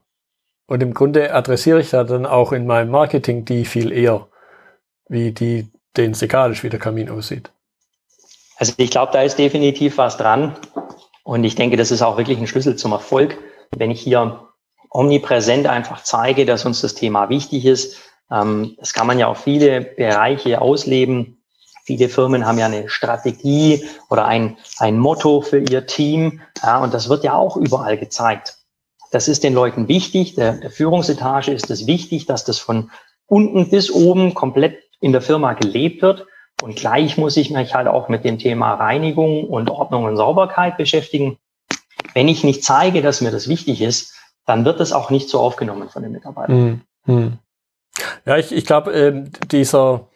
Und 0.66 0.82
im 0.82 0.94
Grunde 0.94 1.32
adressiere 1.32 1.80
ich 1.80 1.90
da 1.90 2.04
dann 2.04 2.26
auch 2.26 2.52
in 2.52 2.66
meinem 2.66 2.90
Marketing 2.90 3.44
die 3.44 3.64
viel 3.64 3.92
eher, 3.92 4.28
wie 5.08 5.32
die, 5.32 5.70
denen 5.96 6.12
es 6.12 6.22
egal 6.22 6.52
ist, 6.52 6.64
wie 6.64 6.68
der 6.68 6.80
Kamin 6.80 7.08
aussieht. 7.10 7.52
Also 8.56 8.72
ich 8.76 8.90
glaube, 8.90 9.12
da 9.12 9.22
ist 9.22 9.38
definitiv 9.38 9.98
was 9.98 10.16
dran. 10.16 10.56
Und 11.22 11.44
ich 11.44 11.54
denke, 11.54 11.76
das 11.76 11.90
ist 11.90 12.02
auch 12.02 12.16
wirklich 12.16 12.38
ein 12.38 12.46
Schlüssel 12.46 12.76
zum 12.76 12.92
Erfolg, 12.92 13.38
wenn 13.76 13.90
ich 13.90 14.00
hier 14.00 14.45
omnipräsent 14.96 15.66
einfach 15.66 16.02
zeige, 16.02 16.46
dass 16.46 16.64
uns 16.64 16.80
das 16.80 16.94
Thema 16.94 17.28
wichtig 17.28 17.66
ist. 17.66 17.98
Ähm, 18.30 18.76
das 18.78 18.94
kann 18.94 19.06
man 19.06 19.18
ja 19.18 19.28
auf 19.28 19.38
viele 19.38 19.82
Bereiche 19.82 20.60
ausleben. 20.60 21.42
Viele 21.84 22.08
Firmen 22.08 22.46
haben 22.46 22.58
ja 22.58 22.66
eine 22.66 22.88
Strategie 22.88 23.84
oder 24.10 24.24
ein, 24.24 24.56
ein 24.78 24.98
Motto 24.98 25.42
für 25.42 25.58
ihr 25.58 25.86
Team. 25.86 26.40
Ja, 26.62 26.82
und 26.82 26.94
das 26.94 27.08
wird 27.08 27.22
ja 27.24 27.34
auch 27.34 27.56
überall 27.56 27.98
gezeigt. 27.98 28.56
Das 29.12 29.28
ist 29.28 29.44
den 29.44 29.54
Leuten 29.54 29.86
wichtig. 29.86 30.34
Der, 30.34 30.54
der 30.54 30.70
Führungsetage 30.70 31.52
ist 31.52 31.70
es 31.70 31.86
wichtig, 31.86 32.26
dass 32.26 32.44
das 32.44 32.58
von 32.58 32.90
unten 33.26 33.70
bis 33.70 33.90
oben 33.90 34.34
komplett 34.34 34.78
in 35.00 35.12
der 35.12 35.22
Firma 35.22 35.52
gelebt 35.52 36.02
wird. 36.02 36.26
Und 36.62 36.74
gleich 36.76 37.18
muss 37.18 37.36
ich 37.36 37.50
mich 37.50 37.74
halt 37.74 37.86
auch 37.86 38.08
mit 38.08 38.24
dem 38.24 38.38
Thema 38.38 38.74
Reinigung 38.74 39.44
und 39.44 39.70
Ordnung 39.70 40.04
und 40.04 40.16
Sauberkeit 40.16 40.78
beschäftigen. 40.78 41.38
Wenn 42.14 42.28
ich 42.28 42.44
nicht 42.44 42.64
zeige, 42.64 43.02
dass 43.02 43.20
mir 43.20 43.30
das 43.30 43.46
wichtig 43.46 43.82
ist, 43.82 44.14
dann 44.46 44.64
wird 44.64 44.80
es 44.80 44.92
auch 44.92 45.10
nicht 45.10 45.28
so 45.28 45.40
aufgenommen 45.40 45.88
von 45.88 46.02
den 46.02 46.12
Mitarbeitern. 46.12 46.82
Mhm. 47.06 47.38
Ja, 48.24 48.36
ich, 48.36 48.52
ich 48.52 48.66
glaube, 48.66 48.92
äh, 48.92 49.24
dieser 49.50 50.08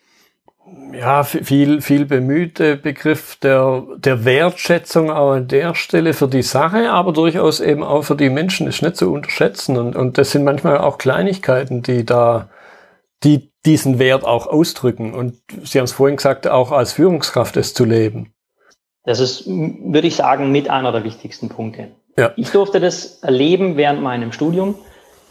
ja, 0.92 1.24
viel, 1.24 1.80
viel 1.80 2.04
bemühte 2.04 2.76
Begriff 2.76 3.36
der, 3.36 3.84
der 3.96 4.24
Wertschätzung 4.24 5.10
auch 5.10 5.32
an 5.32 5.48
der 5.48 5.74
Stelle 5.74 6.12
für 6.12 6.28
die 6.28 6.42
Sache, 6.42 6.90
aber 6.90 7.12
durchaus 7.12 7.60
eben 7.60 7.82
auch 7.82 8.02
für 8.02 8.16
die 8.16 8.30
Menschen 8.30 8.66
ist 8.66 8.82
nicht 8.82 8.96
zu 8.96 9.12
unterschätzen. 9.12 9.76
Und, 9.76 9.96
und 9.96 10.18
das 10.18 10.30
sind 10.30 10.44
manchmal 10.44 10.78
auch 10.78 10.98
Kleinigkeiten, 10.98 11.82
die 11.82 12.04
da, 12.04 12.48
die 13.24 13.50
diesen 13.66 13.98
Wert 13.98 14.24
auch 14.24 14.46
ausdrücken. 14.46 15.12
Und 15.12 15.36
Sie 15.64 15.78
haben 15.78 15.84
es 15.84 15.92
vorhin 15.92 16.16
gesagt, 16.16 16.46
auch 16.46 16.72
als 16.72 16.92
Führungskraft 16.92 17.56
es 17.56 17.74
zu 17.74 17.84
leben. 17.84 18.32
Das 19.04 19.18
ist, 19.18 19.46
würde 19.46 20.06
ich 20.06 20.16
sagen, 20.16 20.52
mit 20.52 20.68
einer 20.68 20.92
der 20.92 21.04
wichtigsten 21.04 21.48
Punkte. 21.48 21.88
Ja. 22.20 22.32
Ich 22.36 22.50
durfte 22.50 22.80
das 22.80 23.22
erleben 23.22 23.78
während 23.78 24.02
meinem 24.02 24.32
Studium. 24.32 24.74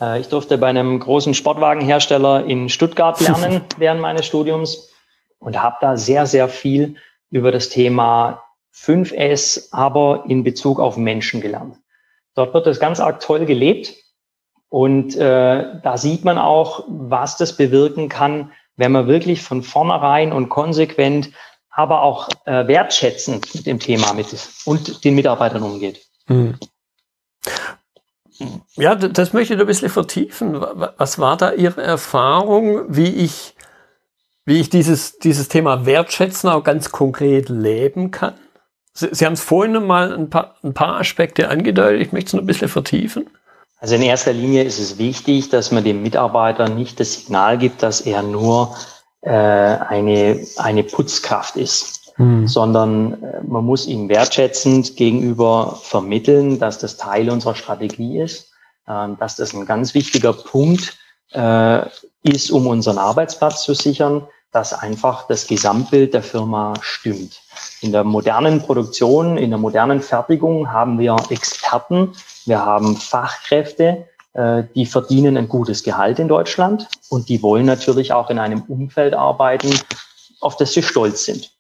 Äh, 0.02 0.22
ich 0.22 0.28
durfte 0.28 0.58
bei 0.58 0.68
einem 0.68 1.00
großen 1.00 1.36
Sportwagenhersteller 1.36 2.46
in 2.46 2.68
Stuttgart 2.68 3.20
lernen 3.22 3.62
während 3.78 4.02
meines 4.02 4.26
Studiums 4.26 4.90
und 5.38 5.62
habe 5.62 5.78
da 5.82 5.98
sehr, 5.98 6.26
sehr 6.26 6.50
viel 6.50 6.96
über 7.30 7.52
das 7.52 7.70
Thema 7.70 8.44
5S, 8.76 9.68
aber 9.72 10.24
in 10.28 10.44
Bezug 10.44 10.80
auf 10.80 10.98
Menschen 10.98 11.42
gelernt. 11.42 11.76
Dort 12.34 12.56
wird 12.56 12.66
das 12.66 12.80
ganz 12.80 13.00
arg 13.00 13.20
toll 13.20 13.46
gelebt. 13.46 13.94
Und 14.70 15.16
äh, 15.16 15.80
da 15.84 15.98
sieht 15.98 16.26
man 16.26 16.40
auch, 16.40 16.86
was 16.88 17.38
das 17.38 17.56
bewirken 17.56 18.10
kann, 18.10 18.52
wenn 18.78 18.92
man 18.92 19.08
wirklich 19.08 19.44
von 19.44 19.62
vornherein 19.62 20.32
und 20.32 20.50
konsequent, 20.50 21.30
aber 21.70 22.02
auch 22.02 22.30
äh, 22.46 22.66
wertschätzend 22.68 23.54
mit 23.54 23.68
dem 23.68 23.80
Thema 23.80 24.14
mit 24.14 24.28
und 24.66 25.04
den 25.04 25.14
Mitarbeitern 25.14 25.62
umgeht. 25.62 26.02
Hm. 26.28 26.58
Ja, 28.76 28.96
das 28.96 29.34
möchte 29.34 29.54
ich 29.54 29.60
ein 29.60 29.68
bisschen 29.68 29.90
vertiefen. 29.90 30.60
Was 30.98 31.20
war 31.20 31.36
da 31.36 31.52
Ihre 31.52 31.84
Erfahrung, 31.84 32.86
wie 32.88 33.10
ich, 33.10 33.56
wie 34.46 34.60
ich 34.60 34.70
dieses, 34.70 35.20
dieses 35.20 35.50
Thema 35.50 35.86
Wertschätzen 35.86 36.50
auch 36.50 36.64
ganz 36.64 36.92
konkret 36.92 37.50
leben 37.50 38.12
kann? 38.12 38.36
Sie, 38.94 39.10
Sie 39.12 39.26
haben 39.26 39.34
es 39.34 39.44
vorhin 39.44 39.86
mal 39.86 40.14
ein 40.14 40.30
paar, 40.30 40.56
ein 40.64 40.74
paar 40.74 41.00
Aspekte 41.00 41.50
angedeutet. 41.50 42.02
Ich 42.02 42.14
möchte 42.14 42.28
es 42.30 42.34
noch 42.34 42.44
ein 42.44 42.48
bisschen 42.48 42.70
vertiefen. 42.70 43.30
Also 43.80 43.96
in 43.96 44.02
erster 44.02 44.34
Linie 44.34 44.64
ist 44.64 44.80
es 44.80 44.98
wichtig, 44.98 45.50
dass 45.50 45.72
man 45.72 45.84
dem 45.84 46.02
Mitarbeiter 46.02 46.70
nicht 46.70 47.00
das 47.00 47.14
Signal 47.14 47.58
gibt, 47.58 47.82
dass 47.82 48.02
er 48.02 48.24
nur 48.24 48.76
äh, 49.22 49.32
eine, 49.32 50.46
eine 50.58 50.84
Putzkraft 50.84 51.56
ist, 51.56 52.09
hm. 52.20 52.48
sondern 52.50 53.24
äh, 53.24 53.42
man 53.48 53.66
muss 53.66 53.88
ihm 53.88 54.10
wertschätzend 54.10 54.98
gegenüber 54.98 55.80
vermitteln, 55.82 56.60
dass 56.60 56.78
das 56.78 56.98
Teil 56.98 57.30
unserer 57.30 57.56
Strategie 57.56 58.20
ist, 58.20 58.52
äh, 58.88 59.08
dass 59.18 59.38
das 59.38 59.54
ein 59.54 59.66
ganz 59.66 59.94
wichtiger 59.94 60.34
Punkt 60.34 60.98
äh, 61.32 61.86
ist, 62.24 62.52
um 62.52 62.68
unseren 62.68 62.98
Arbeitsplatz 62.98 63.64
zu 63.64 63.74
sichern, 63.74 64.28
dass 64.52 64.74
einfach 64.74 65.28
das 65.28 65.48
Gesamtbild 65.48 66.14
der 66.14 66.24
Firma 66.24 66.74
stimmt. 66.82 67.40
In 67.80 67.94
der 67.94 68.04
modernen 68.04 68.62
Produktion, 68.62 69.38
in 69.38 69.52
der 69.52 69.60
modernen 69.60 70.02
Fertigung 70.02 70.74
haben 70.74 71.00
wir 71.00 71.16
Experten, 71.30 72.12
wir 72.46 72.66
haben 72.66 72.98
Fachkräfte, 72.98 74.08
äh, 74.34 74.64
die 74.76 74.86
verdienen 74.86 75.38
ein 75.38 75.48
gutes 75.48 75.84
Gehalt 75.84 76.20
in 76.20 76.28
Deutschland 76.28 76.90
und 77.08 77.30
die 77.30 77.42
wollen 77.42 77.66
natürlich 77.66 78.12
auch 78.12 78.30
in 78.30 78.40
einem 78.40 78.64
Umfeld 78.64 79.14
arbeiten, 79.14 79.74
auf 80.42 80.58
das 80.58 80.74
sie 80.74 80.84
stolz 80.84 81.24
sind. 81.24 81.54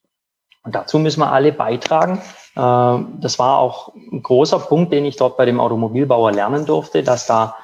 Und 0.63 0.75
dazu 0.75 0.99
müssen 0.99 1.21
wir 1.21 1.31
alle 1.31 1.51
beitragen. 1.51 2.21
Äh, 2.55 3.03
das 3.21 3.39
war 3.39 3.59
auch 3.59 3.93
ein 3.95 4.21
großer 4.21 4.59
Punkt, 4.59 4.91
den 4.93 5.05
ich 5.05 5.15
dort 5.15 5.37
bei 5.37 5.45
dem 5.45 5.59
Automobilbauer 5.59 6.31
lernen 6.31 6.65
durfte, 6.65 7.03
dass 7.03 7.25
da 7.25 7.55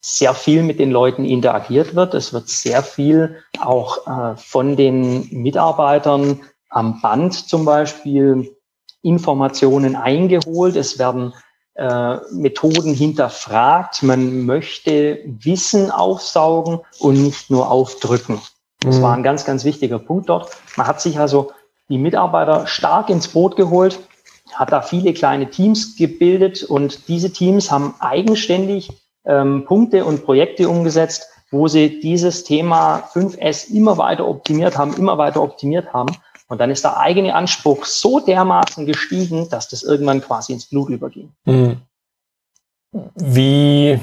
sehr 0.00 0.34
viel 0.34 0.62
mit 0.62 0.78
den 0.78 0.90
Leuten 0.90 1.24
interagiert 1.24 1.94
wird. 1.94 2.14
Es 2.14 2.32
wird 2.32 2.48
sehr 2.48 2.82
viel 2.82 3.42
auch 3.60 4.06
äh, 4.06 4.36
von 4.36 4.76
den 4.76 5.28
Mitarbeitern 5.30 6.40
am 6.70 7.00
Band 7.00 7.34
zum 7.34 7.64
Beispiel 7.64 8.56
Informationen 9.02 9.96
eingeholt. 9.96 10.76
Es 10.76 10.98
werden 10.98 11.34
äh, 11.74 12.16
Methoden 12.32 12.94
hinterfragt. 12.94 14.02
Man 14.02 14.46
möchte 14.46 15.20
Wissen 15.24 15.90
aufsaugen 15.90 16.80
und 16.98 17.22
nicht 17.22 17.50
nur 17.50 17.70
aufdrücken. 17.70 18.40
Das 18.80 18.98
mhm. 18.98 19.02
war 19.02 19.16
ein 19.16 19.22
ganz, 19.22 19.44
ganz 19.44 19.64
wichtiger 19.64 19.98
Punkt 19.98 20.28
dort. 20.28 20.50
Man 20.76 20.86
hat 20.86 21.00
sich 21.00 21.18
also 21.18 21.52
die 21.88 21.98
Mitarbeiter 21.98 22.66
stark 22.66 23.10
ins 23.10 23.28
Boot 23.28 23.56
geholt, 23.56 23.98
hat 24.52 24.72
da 24.72 24.82
viele 24.82 25.12
kleine 25.12 25.50
Teams 25.50 25.96
gebildet 25.96 26.62
und 26.62 27.08
diese 27.08 27.32
Teams 27.32 27.70
haben 27.70 27.94
eigenständig 27.98 28.90
ähm, 29.24 29.64
Punkte 29.66 30.04
und 30.04 30.24
Projekte 30.24 30.68
umgesetzt, 30.68 31.28
wo 31.50 31.68
sie 31.68 32.00
dieses 32.00 32.44
Thema 32.44 33.08
5S 33.12 33.70
immer 33.70 33.98
weiter 33.98 34.26
optimiert 34.26 34.76
haben, 34.76 34.94
immer 34.94 35.18
weiter 35.18 35.42
optimiert 35.42 35.92
haben. 35.92 36.14
Und 36.48 36.60
dann 36.60 36.70
ist 36.70 36.84
der 36.84 36.98
eigene 36.98 37.34
Anspruch 37.34 37.84
so 37.84 38.20
dermaßen 38.20 38.86
gestiegen, 38.86 39.48
dass 39.50 39.68
das 39.68 39.82
irgendwann 39.82 40.22
quasi 40.22 40.54
ins 40.54 40.66
Blut 40.66 40.88
überging. 40.88 41.32
Mhm. 41.44 41.82
Wie, 43.14 44.00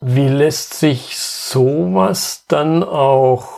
wie 0.00 0.28
lässt 0.28 0.74
sich 0.74 1.18
sowas 1.18 2.44
dann 2.48 2.84
auch 2.84 3.53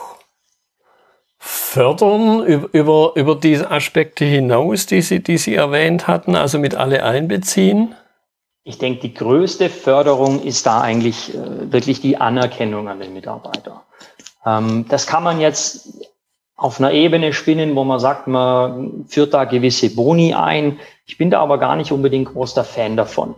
fördern 1.47 2.45
über, 2.45 2.69
über, 2.73 3.13
über 3.15 3.35
diese 3.37 3.71
Aspekte 3.71 4.25
hinaus, 4.25 4.87
die 4.87 5.01
Sie, 5.01 5.23
die 5.23 5.39
Sie 5.39 5.55
erwähnt 5.55 6.09
hatten, 6.09 6.35
also 6.35 6.59
mit 6.59 6.75
alle 6.75 7.05
einbeziehen? 7.05 7.95
Ich 8.65 8.79
denke, 8.79 9.01
die 9.03 9.15
größte 9.15 9.71
Förderung 9.71 10.43
ist 10.43 10.67
da 10.67 10.81
eigentlich 10.81 11.33
äh, 11.33 11.73
wirklich 11.73 12.01
die 12.01 12.17
Anerkennung 12.17 12.89
an 12.89 12.99
den 12.99 13.13
Mitarbeiter. 13.13 13.85
Ähm, 14.45 14.87
das 14.89 15.07
kann 15.07 15.23
man 15.23 15.41
jetzt 15.41 16.05
auf 16.57 16.81
einer 16.81 16.91
Ebene 16.91 17.33
spinnen, 17.33 17.77
wo 17.77 17.85
man 17.85 18.01
sagt, 18.01 18.27
man 18.27 19.05
führt 19.07 19.33
da 19.33 19.45
gewisse 19.45 19.95
Boni 19.95 20.35
ein. 20.35 20.81
Ich 21.07 21.17
bin 21.17 21.31
da 21.31 21.41
aber 21.41 21.59
gar 21.59 21.77
nicht 21.77 21.93
unbedingt 21.93 22.33
großer 22.33 22.65
Fan 22.65 22.97
davon. 22.97 23.37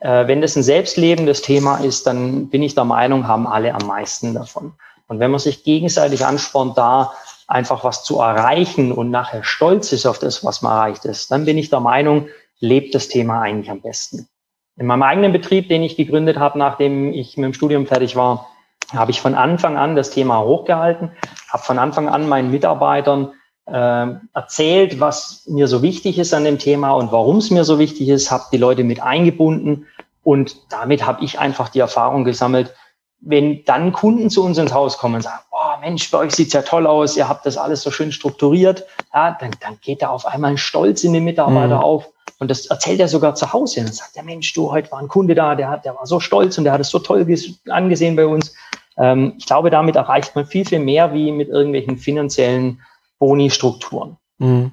Äh, 0.00 0.26
wenn 0.26 0.42
das 0.42 0.56
ein 0.56 0.62
selbstlebendes 0.62 1.40
Thema 1.40 1.78
ist, 1.78 2.06
dann 2.06 2.48
bin 2.48 2.62
ich 2.62 2.74
der 2.74 2.84
Meinung, 2.84 3.26
haben 3.26 3.46
alle 3.46 3.74
am 3.74 3.86
meisten 3.86 4.34
davon. 4.34 4.74
Und 5.08 5.20
wenn 5.20 5.30
man 5.30 5.40
sich 5.40 5.64
gegenseitig 5.64 6.26
anspornt, 6.26 6.76
da 6.76 7.12
einfach 7.46 7.84
was 7.84 8.02
zu 8.02 8.18
erreichen 8.18 8.92
und 8.92 9.10
nachher 9.10 9.44
stolz 9.44 9.92
ist 9.92 10.06
auf 10.06 10.18
das, 10.18 10.44
was 10.44 10.62
man 10.62 10.72
erreicht 10.72 11.04
ist, 11.04 11.30
dann 11.30 11.44
bin 11.44 11.58
ich 11.58 11.70
der 11.70 11.80
Meinung, 11.80 12.28
lebt 12.58 12.94
das 12.94 13.08
Thema 13.08 13.42
eigentlich 13.42 13.70
am 13.70 13.80
besten. 13.80 14.28
In 14.76 14.86
meinem 14.86 15.02
eigenen 15.02 15.32
Betrieb, 15.32 15.68
den 15.68 15.82
ich 15.82 15.96
gegründet 15.96 16.38
habe, 16.38 16.58
nachdem 16.58 17.12
ich 17.12 17.36
mit 17.36 17.44
dem 17.44 17.54
Studium 17.54 17.86
fertig 17.86 18.16
war, 18.16 18.48
habe 18.92 19.10
ich 19.10 19.20
von 19.20 19.34
Anfang 19.34 19.76
an 19.76 19.96
das 19.96 20.10
Thema 20.10 20.40
hochgehalten, 20.40 21.12
habe 21.50 21.62
von 21.62 21.78
Anfang 21.78 22.08
an 22.08 22.28
meinen 22.28 22.50
Mitarbeitern 22.50 23.32
äh, 23.66 24.06
erzählt, 24.34 25.00
was 25.00 25.44
mir 25.46 25.66
so 25.66 25.82
wichtig 25.82 26.18
ist 26.18 26.34
an 26.34 26.44
dem 26.44 26.58
Thema 26.58 26.92
und 26.92 27.10
warum 27.10 27.38
es 27.38 27.50
mir 27.50 27.64
so 27.64 27.78
wichtig 27.78 28.08
ist, 28.08 28.30
habe 28.30 28.44
die 28.52 28.58
Leute 28.58 28.84
mit 28.84 29.02
eingebunden 29.02 29.86
und 30.22 30.56
damit 30.70 31.06
habe 31.06 31.24
ich 31.24 31.38
einfach 31.38 31.68
die 31.68 31.80
Erfahrung 31.80 32.24
gesammelt, 32.24 32.74
wenn 33.20 33.64
dann 33.64 33.92
Kunden 33.92 34.30
zu 34.30 34.44
uns 34.44 34.58
ins 34.58 34.72
Haus 34.72 34.98
kommen 34.98 35.16
und 35.16 35.22
sagen, 35.22 35.42
oh 35.50 35.80
Mensch, 35.80 36.10
bei 36.10 36.18
euch 36.18 36.34
sieht's 36.34 36.52
ja 36.52 36.62
toll 36.62 36.86
aus, 36.86 37.16
ihr 37.16 37.28
habt 37.28 37.46
das 37.46 37.56
alles 37.56 37.82
so 37.82 37.90
schön 37.90 38.12
strukturiert, 38.12 38.84
ja, 39.12 39.36
dann, 39.40 39.50
dann 39.60 39.78
geht 39.80 40.02
da 40.02 40.08
auf 40.08 40.26
einmal 40.26 40.52
ein 40.52 40.58
Stolz 40.58 41.02
in 41.04 41.12
den 41.12 41.24
Mitarbeiter 41.24 41.76
mhm. 41.76 41.82
auf 41.82 42.08
und 42.38 42.50
das 42.50 42.66
erzählt 42.66 43.00
er 43.00 43.08
sogar 43.08 43.34
zu 43.34 43.52
Hause. 43.52 43.80
Und 43.80 43.86
dann 43.86 43.94
sagt 43.94 44.16
der 44.16 44.22
Mensch, 44.22 44.52
du, 44.52 44.70
heute 44.70 44.90
war 44.92 44.98
ein 44.98 45.08
Kunde 45.08 45.34
da, 45.34 45.54
der, 45.54 45.78
der 45.78 45.94
war 45.94 46.06
so 46.06 46.20
stolz 46.20 46.58
und 46.58 46.64
der 46.64 46.72
hat 46.72 46.80
es 46.80 46.90
so 46.90 46.98
toll 46.98 47.26
angesehen 47.68 48.16
bei 48.16 48.26
uns. 48.26 48.54
Ähm, 48.98 49.34
ich 49.38 49.46
glaube, 49.46 49.70
damit 49.70 49.96
erreicht 49.96 50.34
man 50.34 50.46
viel, 50.46 50.66
viel 50.66 50.80
mehr 50.80 51.12
wie 51.14 51.32
mit 51.32 51.48
irgendwelchen 51.48 51.96
finanziellen 51.98 52.82
Boni-Strukturen. 53.18 54.16
Mhm. 54.38 54.72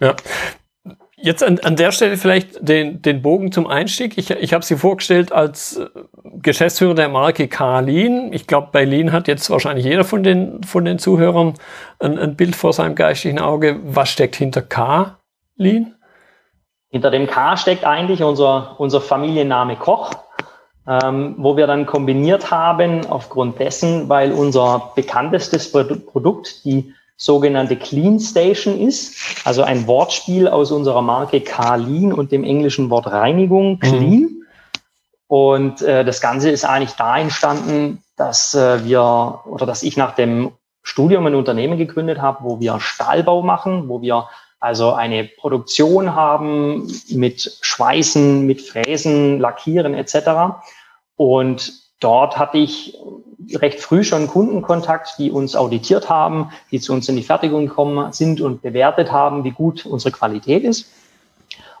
Ja. 0.00 0.14
Jetzt 1.16 1.42
an, 1.42 1.58
an 1.58 1.76
der 1.76 1.92
Stelle 1.92 2.16
vielleicht 2.16 2.66
den, 2.66 3.02
den 3.02 3.20
Bogen 3.20 3.52
zum 3.52 3.66
Einstieg. 3.66 4.16
Ich, 4.16 4.30
ich 4.30 4.54
habe 4.54 4.64
Sie 4.64 4.76
vorgestellt 4.76 5.32
als 5.32 5.76
äh, 5.76 5.86
Geschäftsführer 6.42 6.94
der 6.94 7.08
Marke 7.08 7.48
K-Lean. 7.48 8.32
Ich 8.32 8.46
glaube, 8.46 8.68
bei 8.72 8.84
Lean 8.84 9.12
hat 9.12 9.28
jetzt 9.28 9.50
wahrscheinlich 9.50 9.84
jeder 9.84 10.04
von 10.04 10.22
den, 10.22 10.62
von 10.62 10.84
den 10.84 10.98
Zuhörern 10.98 11.54
ein, 11.98 12.18
ein 12.18 12.36
Bild 12.36 12.56
vor 12.56 12.72
seinem 12.72 12.94
geistigen 12.94 13.38
Auge. 13.38 13.78
Was 13.84 14.10
steckt 14.10 14.36
hinter 14.36 14.62
K-Lean? 14.62 15.94
Hinter 16.88 17.10
dem 17.10 17.26
K 17.26 17.56
steckt 17.56 17.84
eigentlich 17.84 18.22
unser, 18.22 18.74
unser 18.78 19.00
Familienname 19.00 19.76
Koch, 19.76 20.10
ähm, 20.88 21.34
wo 21.38 21.56
wir 21.56 21.66
dann 21.66 21.86
kombiniert 21.86 22.50
haben 22.50 23.06
aufgrund 23.06 23.60
dessen, 23.60 24.08
weil 24.08 24.32
unser 24.32 24.92
bekanntestes 24.96 25.70
Produkt 25.70 26.64
die 26.64 26.92
sogenannte 27.16 27.76
Clean 27.76 28.18
Station 28.18 28.80
ist, 28.80 29.14
also 29.44 29.62
ein 29.62 29.86
Wortspiel 29.86 30.48
aus 30.48 30.72
unserer 30.72 31.02
Marke 31.02 31.42
K-Lean 31.42 32.12
und 32.12 32.32
dem 32.32 32.44
englischen 32.44 32.88
Wort 32.88 33.06
Reinigung. 33.06 33.78
Clean. 33.78 34.20
Mhm. 34.20 34.39
Und 35.30 35.80
äh, 35.82 36.04
das 36.04 36.20
Ganze 36.20 36.50
ist 36.50 36.64
eigentlich 36.64 36.96
da 36.96 37.16
entstanden, 37.16 38.02
dass 38.16 38.52
äh, 38.56 38.84
wir 38.84 39.42
oder 39.44 39.64
dass 39.64 39.84
ich 39.84 39.96
nach 39.96 40.16
dem 40.16 40.50
Studium 40.82 41.24
ein 41.24 41.36
Unternehmen 41.36 41.78
gegründet 41.78 42.20
habe, 42.20 42.38
wo 42.42 42.58
wir 42.58 42.80
Stahlbau 42.80 43.40
machen, 43.40 43.88
wo 43.88 44.02
wir 44.02 44.28
also 44.58 44.92
eine 44.92 45.22
Produktion 45.22 46.16
haben 46.16 46.92
mit 47.10 47.58
Schweißen, 47.60 48.44
mit 48.44 48.60
Fräsen, 48.60 49.38
Lackieren 49.38 49.94
etc. 49.94 50.58
Und 51.14 51.74
dort 52.00 52.36
hatte 52.36 52.58
ich 52.58 52.98
recht 53.54 53.78
früh 53.78 54.02
schon 54.02 54.26
Kundenkontakt, 54.26 55.14
die 55.18 55.30
uns 55.30 55.54
auditiert 55.54 56.10
haben, 56.10 56.50
die 56.72 56.80
zu 56.80 56.92
uns 56.92 57.08
in 57.08 57.14
die 57.14 57.22
Fertigung 57.22 57.68
gekommen 57.68 58.12
sind 58.12 58.40
und 58.40 58.62
bewertet 58.62 59.12
haben, 59.12 59.44
wie 59.44 59.52
gut 59.52 59.86
unsere 59.86 60.10
Qualität 60.10 60.64
ist. 60.64 60.90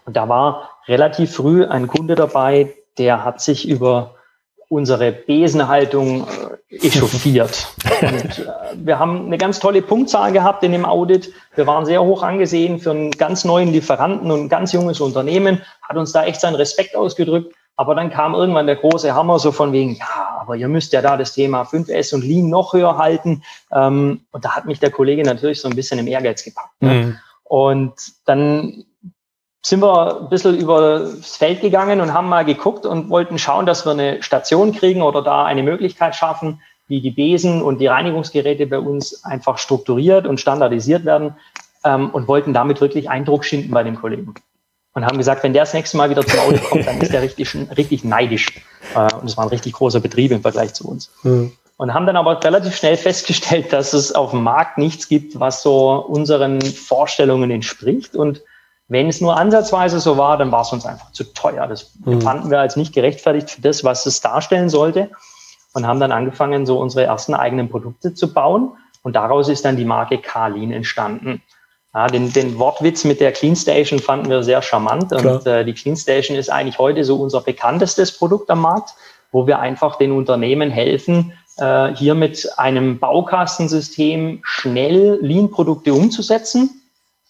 Und 0.04 0.16
da 0.16 0.28
war 0.28 0.70
relativ 0.86 1.34
früh 1.34 1.64
ein 1.64 1.88
Kunde 1.88 2.14
dabei, 2.14 2.76
der 2.98 3.24
hat 3.24 3.40
sich 3.40 3.68
über 3.68 4.14
unsere 4.70 5.10
Besenhaltung 5.10 6.26
äh, 6.70 6.76
echauffiert. 6.76 7.66
Und, 8.00 8.38
äh, 8.38 8.44
wir 8.74 8.98
haben 9.00 9.26
eine 9.26 9.36
ganz 9.36 9.58
tolle 9.58 9.82
Punktzahl 9.82 10.32
gehabt 10.32 10.62
in 10.62 10.70
dem 10.70 10.84
Audit. 10.84 11.32
Wir 11.56 11.66
waren 11.66 11.84
sehr 11.84 12.02
hoch 12.02 12.22
angesehen 12.22 12.78
für 12.78 12.92
einen 12.92 13.10
ganz 13.10 13.44
neuen 13.44 13.72
Lieferanten 13.72 14.30
und 14.30 14.42
ein 14.42 14.48
ganz 14.48 14.72
junges 14.72 15.00
Unternehmen, 15.00 15.60
hat 15.82 15.96
uns 15.96 16.12
da 16.12 16.24
echt 16.24 16.40
seinen 16.40 16.54
Respekt 16.54 16.94
ausgedrückt. 16.94 17.52
Aber 17.74 17.94
dann 17.94 18.10
kam 18.10 18.34
irgendwann 18.34 18.66
der 18.66 18.76
große 18.76 19.12
Hammer 19.12 19.38
so 19.38 19.50
von 19.52 19.72
wegen, 19.72 19.94
ja, 19.96 20.38
aber 20.40 20.54
ihr 20.54 20.68
müsst 20.68 20.92
ja 20.92 21.02
da 21.02 21.16
das 21.16 21.32
Thema 21.32 21.62
5S 21.62 22.14
und 22.14 22.22
Lean 22.22 22.48
noch 22.48 22.72
höher 22.72 22.96
halten. 22.98 23.42
Ähm, 23.72 24.20
und 24.30 24.44
da 24.44 24.54
hat 24.54 24.66
mich 24.66 24.78
der 24.78 24.90
Kollege 24.90 25.22
natürlich 25.22 25.60
so 25.60 25.68
ein 25.68 25.74
bisschen 25.74 25.98
im 25.98 26.06
Ehrgeiz 26.06 26.44
gepackt. 26.44 26.80
Ne? 26.80 26.94
Mhm. 26.94 27.18
Und 27.42 27.94
dann 28.26 28.84
sind 29.62 29.80
wir 29.80 30.20
ein 30.22 30.28
bisschen 30.30 30.58
übers 30.58 31.36
Feld 31.36 31.60
gegangen 31.60 32.00
und 32.00 32.14
haben 32.14 32.28
mal 32.28 32.44
geguckt 32.44 32.86
und 32.86 33.10
wollten 33.10 33.38
schauen, 33.38 33.66
dass 33.66 33.84
wir 33.84 33.92
eine 33.92 34.22
Station 34.22 34.72
kriegen 34.72 35.02
oder 35.02 35.22
da 35.22 35.44
eine 35.44 35.62
Möglichkeit 35.62 36.16
schaffen, 36.16 36.62
wie 36.88 37.00
die 37.00 37.10
Besen 37.10 37.62
und 37.62 37.78
die 37.78 37.86
Reinigungsgeräte 37.86 38.66
bei 38.66 38.78
uns 38.78 39.24
einfach 39.24 39.58
strukturiert 39.58 40.26
und 40.26 40.40
standardisiert 40.40 41.04
werden 41.04 41.36
ähm, 41.84 42.10
und 42.10 42.26
wollten 42.26 42.52
damit 42.52 42.80
wirklich 42.80 43.10
Eindruck 43.10 43.44
schinden 43.44 43.70
bei 43.70 43.82
den 43.82 43.96
Kollegen. 43.96 44.34
Und 44.92 45.06
haben 45.06 45.18
gesagt, 45.18 45.44
wenn 45.44 45.52
der 45.52 45.62
das 45.62 45.72
nächste 45.72 45.96
Mal 45.96 46.10
wieder 46.10 46.26
zum 46.26 46.40
Auto 46.40 46.58
kommt, 46.58 46.86
dann 46.86 47.00
ist 47.00 47.12
der 47.12 47.22
richtig, 47.22 47.54
richtig 47.76 48.02
neidisch. 48.02 48.60
Äh, 48.94 49.14
und 49.14 49.26
es 49.26 49.36
war 49.36 49.44
ein 49.44 49.50
richtig 49.50 49.74
großer 49.74 50.00
Betrieb 50.00 50.32
im 50.32 50.42
Vergleich 50.42 50.74
zu 50.74 50.88
uns. 50.88 51.12
Mhm. 51.22 51.52
Und 51.76 51.94
haben 51.94 52.06
dann 52.06 52.16
aber 52.16 52.42
relativ 52.42 52.76
schnell 52.76 52.96
festgestellt, 52.96 53.72
dass 53.72 53.92
es 53.92 54.12
auf 54.12 54.32
dem 54.32 54.42
Markt 54.42 54.78
nichts 54.78 55.08
gibt, 55.08 55.38
was 55.38 55.62
so 55.62 55.92
unseren 55.92 56.60
Vorstellungen 56.60 57.50
entspricht. 57.50 58.16
Und 58.16 58.42
wenn 58.90 59.08
es 59.08 59.20
nur 59.20 59.36
ansatzweise 59.36 60.00
so 60.00 60.18
war, 60.18 60.36
dann 60.36 60.50
war 60.50 60.62
es 60.62 60.72
uns 60.72 60.84
einfach 60.84 61.12
zu 61.12 61.22
teuer. 61.32 61.68
Das 61.68 61.92
mhm. 62.04 62.20
fanden 62.20 62.50
wir 62.50 62.58
als 62.58 62.74
nicht 62.74 62.92
gerechtfertigt 62.92 63.48
für 63.48 63.62
das, 63.62 63.84
was 63.84 64.04
es 64.04 64.20
darstellen 64.20 64.68
sollte. 64.68 65.10
Und 65.74 65.86
haben 65.86 66.00
dann 66.00 66.10
angefangen, 66.10 66.66
so 66.66 66.80
unsere 66.80 67.04
ersten 67.04 67.32
eigenen 67.32 67.68
Produkte 67.68 68.14
zu 68.14 68.34
bauen. 68.34 68.72
Und 69.02 69.14
daraus 69.14 69.48
ist 69.48 69.64
dann 69.64 69.76
die 69.76 69.84
Marke 69.84 70.18
Carlin 70.18 70.72
entstanden. 70.72 71.40
Ja, 71.94 72.08
den, 72.08 72.32
den 72.32 72.58
Wortwitz 72.58 73.04
mit 73.04 73.20
der 73.20 73.30
Clean 73.30 73.54
Station 73.54 74.00
fanden 74.00 74.28
wir 74.28 74.42
sehr 74.42 74.60
charmant. 74.60 75.10
Klar. 75.10 75.36
Und 75.36 75.46
äh, 75.46 75.64
die 75.64 75.72
Clean 75.72 75.96
Station 75.96 76.36
ist 76.36 76.50
eigentlich 76.50 76.80
heute 76.80 77.04
so 77.04 77.14
unser 77.14 77.42
bekanntestes 77.42 78.18
Produkt 78.18 78.50
am 78.50 78.60
Markt, 78.60 78.94
wo 79.30 79.46
wir 79.46 79.60
einfach 79.60 79.98
den 79.98 80.10
Unternehmen 80.10 80.70
helfen, 80.70 81.32
äh, 81.58 81.94
hier 81.94 82.16
mit 82.16 82.58
einem 82.58 82.98
Baukastensystem 82.98 84.40
schnell 84.42 85.20
Lean-Produkte 85.22 85.94
umzusetzen, 85.94 86.82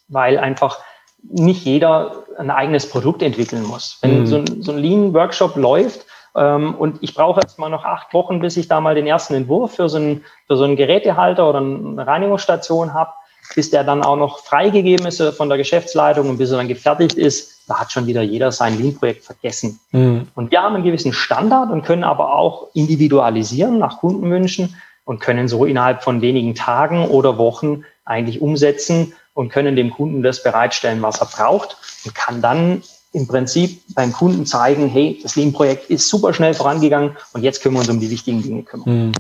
weil 0.09 0.39
einfach 0.39 0.79
nicht 1.23 1.65
jeder 1.65 2.25
ein 2.39 2.51
eigenes 2.51 2.89
Produkt 2.89 3.23
entwickeln 3.23 3.65
muss. 3.65 3.99
Wenn 4.01 4.21
mhm. 4.21 4.27
so 4.27 4.37
ein, 4.37 4.63
so 4.63 4.73
ein 4.73 4.79
Lean-Workshop 4.79 5.57
läuft 5.57 6.07
ähm, 6.37 6.75
und 6.75 6.99
ich 7.03 7.15
brauche 7.15 7.41
jetzt 7.41 7.59
mal 7.59 7.69
noch 7.69 7.85
acht 7.85 8.13
Wochen, 8.15 8.41
bis 8.41 8.57
ich 8.57 8.69
da 8.69 8.81
mal 8.81 8.95
den 8.95 9.07
ersten 9.07 9.35
Entwurf 9.35 9.75
für 9.77 9.89
so 9.89 9.99
einen, 9.99 10.25
für 10.47 10.57
so 10.57 10.65
einen 10.65 10.77
Gerätehalter 10.77 11.49
oder 11.49 11.59
eine 11.59 12.07
Reinigungsstation 12.07 12.95
habe, 12.95 13.13
bis 13.55 13.71
der 13.71 13.85
dann 13.85 14.03
auch 14.03 14.17
noch 14.17 14.39
freigegeben 14.41 15.07
ist 15.07 15.23
von 15.23 15.49
der 15.49 15.59
Geschäftsleitung 15.59 16.29
und 16.29 16.39
bis 16.39 16.51
er 16.51 16.59
dann 16.59 16.69
gefertigt 16.69 17.15
ist, 17.15 17.69
da 17.69 17.81
hat 17.81 17.93
schon 17.93 18.07
wieder 18.07 18.23
jeder 18.23 18.53
sein 18.53 18.79
Lean-Projekt 18.79 19.25
vergessen. 19.25 19.81
Mhm. 19.93 20.29
Und 20.35 20.51
wir 20.51 20.63
haben 20.63 20.75
einen 20.75 20.85
gewissen 20.85 21.13
Standard 21.13 21.71
und 21.71 21.85
können 21.85 22.05
aber 22.05 22.35
auch 22.35 22.69
individualisieren 22.75 23.79
nach 23.79 23.99
Kundenwünschen 23.99 24.77
und 25.05 25.21
können 25.21 25.49
so 25.49 25.65
innerhalb 25.65 26.03
von 26.03 26.21
wenigen 26.21 26.55
Tagen 26.55 27.09
oder 27.09 27.39
Wochen 27.39 27.85
eigentlich 28.05 28.41
umsetzen, 28.41 29.15
und 29.41 29.49
können 29.49 29.75
dem 29.75 29.91
Kunden 29.91 30.23
das 30.23 30.43
bereitstellen, 30.43 31.01
was 31.01 31.19
er 31.19 31.27
braucht 31.27 31.79
und 32.05 32.15
kann 32.15 32.43
dann 32.43 32.83
im 33.15 33.27
Prinzip 33.27 33.81
beim 33.95 34.13
Kunden 34.13 34.45
zeigen, 34.45 34.87
hey, 34.87 35.19
das 35.23 35.35
Lean-Projekt 35.35 35.89
ist 35.89 36.11
super 36.11 36.35
schnell 36.35 36.53
vorangegangen 36.53 37.17
und 37.33 37.43
jetzt 37.43 37.63
können 37.63 37.75
wir 37.75 37.81
uns 37.81 37.89
um 37.89 38.01
die 38.01 38.11
wichtigen 38.11 38.43
Dinge 38.43 38.65
kümmern. 38.65 38.87
Hm. 38.87 39.13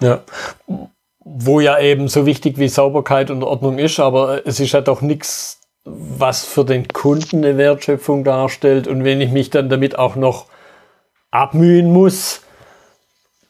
Ja. 0.00 0.22
Wo 1.24 1.58
ja 1.58 1.76
eben 1.80 2.06
so 2.06 2.24
wichtig 2.24 2.56
wie 2.58 2.68
Sauberkeit 2.68 3.32
und 3.32 3.42
Ordnung 3.42 3.78
ist, 3.78 3.98
aber 3.98 4.46
es 4.46 4.60
ist 4.60 4.70
ja 4.70 4.80
doch 4.80 5.00
nichts, 5.00 5.58
was 5.84 6.44
für 6.44 6.64
den 6.64 6.86
Kunden 6.86 7.38
eine 7.38 7.58
Wertschöpfung 7.58 8.22
darstellt. 8.22 8.86
Und 8.86 9.02
wenn 9.02 9.20
ich 9.20 9.32
mich 9.32 9.50
dann 9.50 9.68
damit 9.68 9.98
auch 9.98 10.14
noch 10.14 10.46
abmühen 11.32 11.92
muss, 11.92 12.42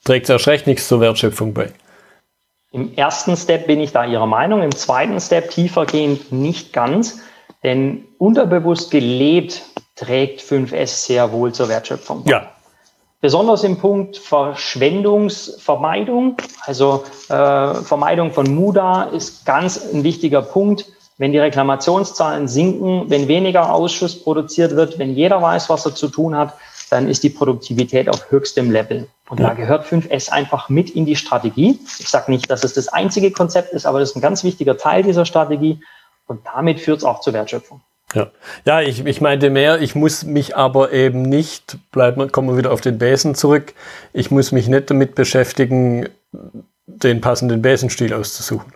trägt 0.05 0.25
es 0.25 0.31
erst 0.31 0.49
recht 0.49 0.67
nichts 0.67 0.89
zur 0.89 1.01
Wertschöpfung 1.01 1.53
bei. 1.53 1.71
Im 2.75 2.95
ersten 2.97 3.37
Step 3.37 3.69
bin 3.69 3.81
ich 3.81 3.93
da 3.93 4.05
Ihrer 4.05 4.27
Meinung, 4.27 4.63
im 4.63 4.75
zweiten 4.75 5.21
Step 5.21 5.51
tiefergehend 5.51 6.33
nicht 6.33 6.73
ganz, 6.73 7.21
denn 7.63 8.05
unterbewusst 8.19 8.91
gelebt 8.91 9.63
trägt 9.95 10.41
5S 10.41 11.07
sehr 11.07 11.31
wohl 11.31 11.53
zur 11.53 11.69
Wertschöpfung. 11.69 12.25
Ja. 12.27 12.49
Besonders 13.21 13.63
im 13.63 13.79
Punkt 13.79 14.17
Verschwendungsvermeidung, 14.17 16.37
also 16.67 17.05
äh, 17.29 17.75
Vermeidung 17.75 18.33
von 18.33 18.53
MUDA 18.53 19.05
ist 19.05 19.47
ganz 19.47 19.81
ein 19.93 20.03
wichtiger 20.03 20.43
Punkt. 20.43 20.87
Wenn 21.17 21.31
die 21.31 21.39
Reklamationszahlen 21.39 22.49
sinken, 22.49 23.09
wenn 23.09 23.29
weniger 23.29 23.73
Ausschuss 23.73 24.21
produziert 24.21 24.75
wird, 24.75 24.99
wenn 24.99 25.15
jeder 25.15 25.41
weiß, 25.41 25.71
was 25.71 25.87
er 25.87 25.95
zu 25.95 26.09
tun 26.09 26.37
hat, 26.37 26.55
dann 26.92 27.09
ist 27.09 27.23
die 27.23 27.31
Produktivität 27.31 28.09
auf 28.09 28.31
höchstem 28.31 28.70
Level. 28.70 29.07
Und 29.29 29.40
ja. 29.40 29.49
da 29.49 29.55
gehört 29.55 29.87
5S 29.87 30.31
einfach 30.31 30.68
mit 30.68 30.90
in 30.90 31.07
die 31.07 31.16
Strategie. 31.16 31.79
Ich 31.99 32.09
sage 32.09 32.31
nicht, 32.31 32.51
dass 32.51 32.64
es 32.64 32.75
das 32.75 32.88
einzige 32.88 33.31
Konzept 33.31 33.73
ist, 33.73 33.87
aber 33.87 34.01
das 34.01 34.11
ist 34.11 34.16
ein 34.16 34.20
ganz 34.20 34.44
wichtiger 34.44 34.77
Teil 34.77 35.03
dieser 35.03 35.25
Strategie. 35.25 35.81
Und 36.27 36.40
damit 36.44 36.81
führt 36.81 36.99
es 36.99 37.05
auch 37.05 37.20
zur 37.20 37.33
Wertschöpfung. 37.33 37.81
Ja, 38.14 38.31
ja 38.64 38.81
ich, 38.81 39.05
ich 39.05 39.20
meinte 39.20 39.51
mehr, 39.51 39.81
ich 39.81 39.94
muss 39.94 40.25
mich 40.25 40.57
aber 40.57 40.92
eben 40.92 41.23
nicht, 41.23 41.79
bleiben, 41.90 42.31
kommen 42.31 42.49
wir 42.49 42.57
wieder 42.57 42.73
auf 42.73 42.81
den 42.81 42.99
Besen 42.99 43.35
zurück, 43.35 43.75
ich 44.12 44.31
muss 44.31 44.53
mich 44.53 44.68
nicht 44.68 44.90
damit 44.90 45.14
beschäftigen, 45.14 46.09
den 46.87 47.20
passenden 47.20 47.62
Besenstil 47.62 48.12
auszusuchen. 48.12 48.73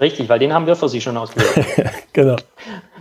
Richtig, 0.00 0.28
weil 0.28 0.38
den 0.38 0.52
haben 0.52 0.66
wir 0.66 0.76
für 0.76 0.88
Sie 0.88 1.00
schon 1.00 1.16
ausgewählt. 1.16 1.66
genau. 2.12 2.36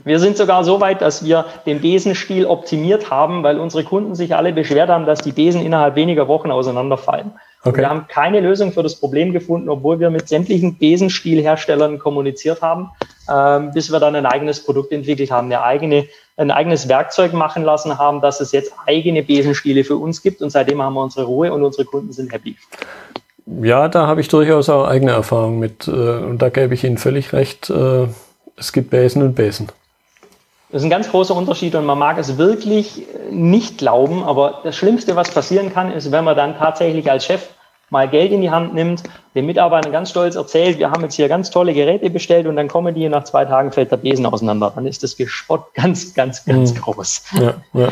Wir 0.07 0.19
sind 0.19 0.37
sogar 0.37 0.63
so 0.63 0.79
weit, 0.79 1.01
dass 1.01 1.25
wir 1.25 1.45
den 1.65 1.81
Besenstiel 1.81 2.45
optimiert 2.45 3.11
haben, 3.11 3.43
weil 3.43 3.59
unsere 3.59 3.83
Kunden 3.83 4.15
sich 4.15 4.33
alle 4.35 4.53
beschwert 4.53 4.89
haben, 4.89 5.05
dass 5.05 5.19
die 5.19 5.33
Besen 5.33 5.61
innerhalb 5.61 5.95
weniger 5.95 6.27
Wochen 6.27 6.49
auseinanderfallen. 6.49 7.33
Okay. 7.63 7.81
Wir 7.81 7.89
haben 7.89 8.07
keine 8.07 8.39
Lösung 8.39 8.71
für 8.71 8.83
das 8.83 8.95
Problem 8.95 9.33
gefunden, 9.33 9.67
obwohl 9.67 9.99
wir 9.99 10.09
mit 10.09 10.29
sämtlichen 10.29 10.77
Besenstielherstellern 10.77 11.99
kommuniziert 11.99 12.61
haben, 12.61 12.91
ähm, 13.29 13.71
bis 13.71 13.91
wir 13.91 13.99
dann 13.99 14.15
ein 14.15 14.25
eigenes 14.25 14.63
Produkt 14.63 14.93
entwickelt 14.93 15.29
haben, 15.29 15.47
eine 15.47 15.61
eigene, 15.61 16.05
ein 16.37 16.51
eigenes 16.51 16.87
Werkzeug 16.87 17.33
machen 17.33 17.63
lassen 17.63 17.97
haben, 17.97 18.21
dass 18.21 18.39
es 18.39 18.53
jetzt 18.53 18.71
eigene 18.85 19.23
Besenstiele 19.23 19.83
für 19.83 19.97
uns 19.97 20.21
gibt 20.21 20.41
und 20.41 20.51
seitdem 20.51 20.81
haben 20.81 20.93
wir 20.93 21.03
unsere 21.03 21.25
Ruhe 21.25 21.51
und 21.51 21.63
unsere 21.63 21.83
Kunden 21.83 22.13
sind 22.13 22.31
happy. 22.31 22.55
Ja, 23.61 23.89
da 23.89 24.07
habe 24.07 24.21
ich 24.21 24.29
durchaus 24.29 24.69
auch 24.69 24.87
eigene 24.87 25.11
Erfahrungen 25.11 25.59
mit 25.59 25.87
äh, 25.87 25.91
und 25.91 26.41
da 26.41 26.47
gebe 26.47 26.73
ich 26.73 26.85
Ihnen 26.85 26.97
völlig 26.97 27.33
recht. 27.33 27.69
Äh, 27.69 28.07
es 28.55 28.71
gibt 28.71 28.89
Besen 28.89 29.21
und 29.21 29.35
Besen. 29.35 29.67
Das 30.69 30.81
ist 30.81 30.85
ein 30.85 30.89
ganz 30.89 31.09
großer 31.09 31.33
Unterschied 31.33 31.75
und 31.75 31.85
man 31.85 31.97
mag 31.97 32.17
es 32.17 32.37
wirklich 32.37 33.05
nicht 33.31 33.77
glauben, 33.77 34.23
aber 34.23 34.59
das 34.63 34.75
Schlimmste, 34.75 35.15
was 35.15 35.31
passieren 35.31 35.73
kann, 35.73 35.91
ist, 35.91 36.11
wenn 36.11 36.25
man 36.25 36.35
dann 36.35 36.57
tatsächlich 36.57 37.09
als 37.09 37.25
Chef 37.25 37.47
mal 37.89 38.09
Geld 38.09 38.33
in 38.33 38.41
die 38.41 38.49
Hand 38.49 38.73
nimmt, 38.73 39.03
den 39.33 39.45
Mitarbeitern 39.45 39.93
ganz 39.93 40.09
stolz 40.09 40.35
erzählt, 40.35 40.77
wir 40.77 40.91
haben 40.91 41.03
jetzt 41.03 41.15
hier 41.15 41.29
ganz 41.29 41.51
tolle 41.51 41.73
Geräte 41.73 42.09
bestellt 42.09 42.47
und 42.47 42.57
dann 42.57 42.67
kommen 42.67 42.93
die 42.93 43.05
und 43.05 43.11
nach 43.11 43.23
zwei 43.23 43.45
Tagen 43.45 43.71
fällt 43.71 43.91
der 43.91 43.97
Besen 43.97 44.25
auseinander. 44.25 44.73
Dann 44.75 44.85
ist 44.85 45.03
das 45.03 45.15
Gespott 45.15 45.65
ganz, 45.73 46.13
ganz, 46.13 46.43
ganz 46.43 46.73
mhm. 46.73 46.81
groß. 46.81 47.23
Ja, 47.33 47.53
ja. 47.73 47.91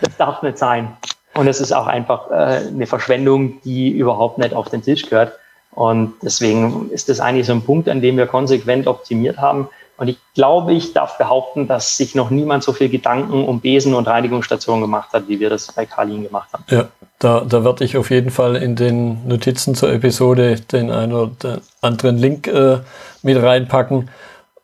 Das 0.00 0.16
darf 0.16 0.42
nicht 0.42 0.56
sein. 0.56 0.96
Und 1.34 1.48
es 1.48 1.60
ist 1.60 1.72
auch 1.72 1.86
einfach 1.86 2.30
äh, 2.30 2.68
eine 2.68 2.86
Verschwendung, 2.86 3.60
die 3.62 3.90
überhaupt 3.90 4.38
nicht 4.38 4.54
auf 4.54 4.68
den 4.70 4.82
Tisch 4.82 5.08
gehört. 5.08 5.32
Und 5.72 6.14
deswegen 6.22 6.90
ist 6.90 7.08
das 7.08 7.20
eigentlich 7.20 7.46
so 7.46 7.52
ein 7.52 7.62
Punkt, 7.62 7.88
an 7.88 8.00
dem 8.00 8.16
wir 8.16 8.26
konsequent 8.26 8.86
optimiert 8.86 9.38
haben. 9.38 9.68
Und 10.00 10.08
ich 10.08 10.16
glaube, 10.34 10.72
ich 10.72 10.94
darf 10.94 11.18
behaupten, 11.18 11.68
dass 11.68 11.98
sich 11.98 12.14
noch 12.14 12.30
niemand 12.30 12.64
so 12.64 12.72
viel 12.72 12.88
Gedanken 12.88 13.44
um 13.44 13.60
Besen 13.60 13.92
und 13.92 14.08
Reinigungsstationen 14.08 14.80
gemacht 14.80 15.12
hat, 15.12 15.28
wie 15.28 15.38
wir 15.40 15.50
das 15.50 15.70
bei 15.72 15.84
Karlin 15.84 16.22
gemacht 16.22 16.48
haben. 16.54 16.64
Ja, 16.70 16.88
da, 17.18 17.40
da 17.42 17.64
werde 17.64 17.84
ich 17.84 17.98
auf 17.98 18.10
jeden 18.10 18.30
Fall 18.30 18.56
in 18.56 18.76
den 18.76 19.28
Notizen 19.28 19.74
zur 19.74 19.92
Episode 19.92 20.58
den 20.58 20.90
einen 20.90 21.12
oder 21.12 21.60
anderen 21.82 22.16
Link 22.16 22.46
äh, 22.46 22.78
mit 23.20 23.42
reinpacken, 23.42 24.08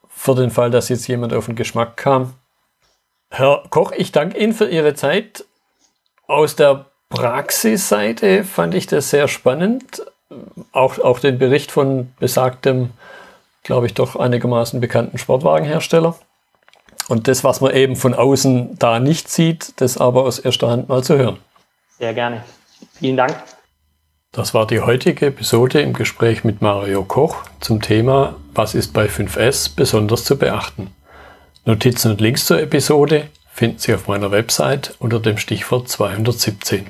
für 0.08 0.34
den 0.34 0.50
Fall, 0.50 0.70
dass 0.70 0.88
jetzt 0.88 1.06
jemand 1.06 1.34
auf 1.34 1.44
den 1.44 1.54
Geschmack 1.54 1.98
kam. 1.98 2.32
Herr 3.28 3.62
Koch, 3.68 3.92
ich 3.92 4.12
danke 4.12 4.38
Ihnen 4.38 4.54
für 4.54 4.70
Ihre 4.70 4.94
Zeit. 4.94 5.44
Aus 6.28 6.56
der 6.56 6.86
Praxisseite 7.10 8.42
fand 8.42 8.74
ich 8.74 8.86
das 8.86 9.10
sehr 9.10 9.28
spannend. 9.28 10.02
Auch, 10.72 10.98
auch 10.98 11.18
den 11.18 11.38
Bericht 11.38 11.72
von 11.72 12.14
besagtem 12.18 12.92
glaube 13.66 13.86
ich, 13.86 13.94
doch 13.94 14.16
einigermaßen 14.16 14.80
bekannten 14.80 15.18
Sportwagenhersteller. 15.18 16.16
Und 17.08 17.28
das, 17.28 17.44
was 17.44 17.60
man 17.60 17.74
eben 17.74 17.96
von 17.96 18.14
außen 18.14 18.78
da 18.78 18.98
nicht 18.98 19.28
sieht, 19.28 19.80
das 19.80 19.98
aber 19.98 20.24
aus 20.24 20.38
erster 20.38 20.70
Hand 20.70 20.88
mal 20.88 21.04
zu 21.04 21.18
hören. 21.18 21.38
Sehr 21.98 22.14
gerne. 22.14 22.44
Vielen 22.98 23.16
Dank. 23.16 23.36
Das 24.32 24.54
war 24.54 24.66
die 24.66 24.80
heutige 24.80 25.26
Episode 25.26 25.80
im 25.80 25.92
Gespräch 25.92 26.44
mit 26.44 26.60
Mario 26.60 27.04
Koch 27.04 27.44
zum 27.60 27.80
Thema 27.80 28.36
Was 28.54 28.74
ist 28.74 28.92
bei 28.92 29.06
5S 29.06 29.70
besonders 29.74 30.24
zu 30.24 30.36
beachten? 30.36 30.92
Notizen 31.64 32.10
und 32.10 32.20
Links 32.20 32.46
zur 32.46 32.60
Episode 32.60 33.28
finden 33.52 33.78
Sie 33.78 33.94
auf 33.94 34.08
meiner 34.08 34.30
Website 34.30 34.94
unter 34.98 35.20
dem 35.20 35.38
Stichwort 35.38 35.88
217. 35.88 36.88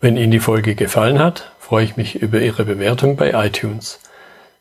Wenn 0.00 0.16
Ihnen 0.16 0.30
die 0.30 0.40
Folge 0.40 0.74
gefallen 0.74 1.18
hat, 1.18 1.52
freue 1.58 1.84
ich 1.84 1.96
mich 1.96 2.16
über 2.16 2.40
Ihre 2.40 2.64
Bewertung 2.64 3.16
bei 3.16 3.30
iTunes. 3.30 3.98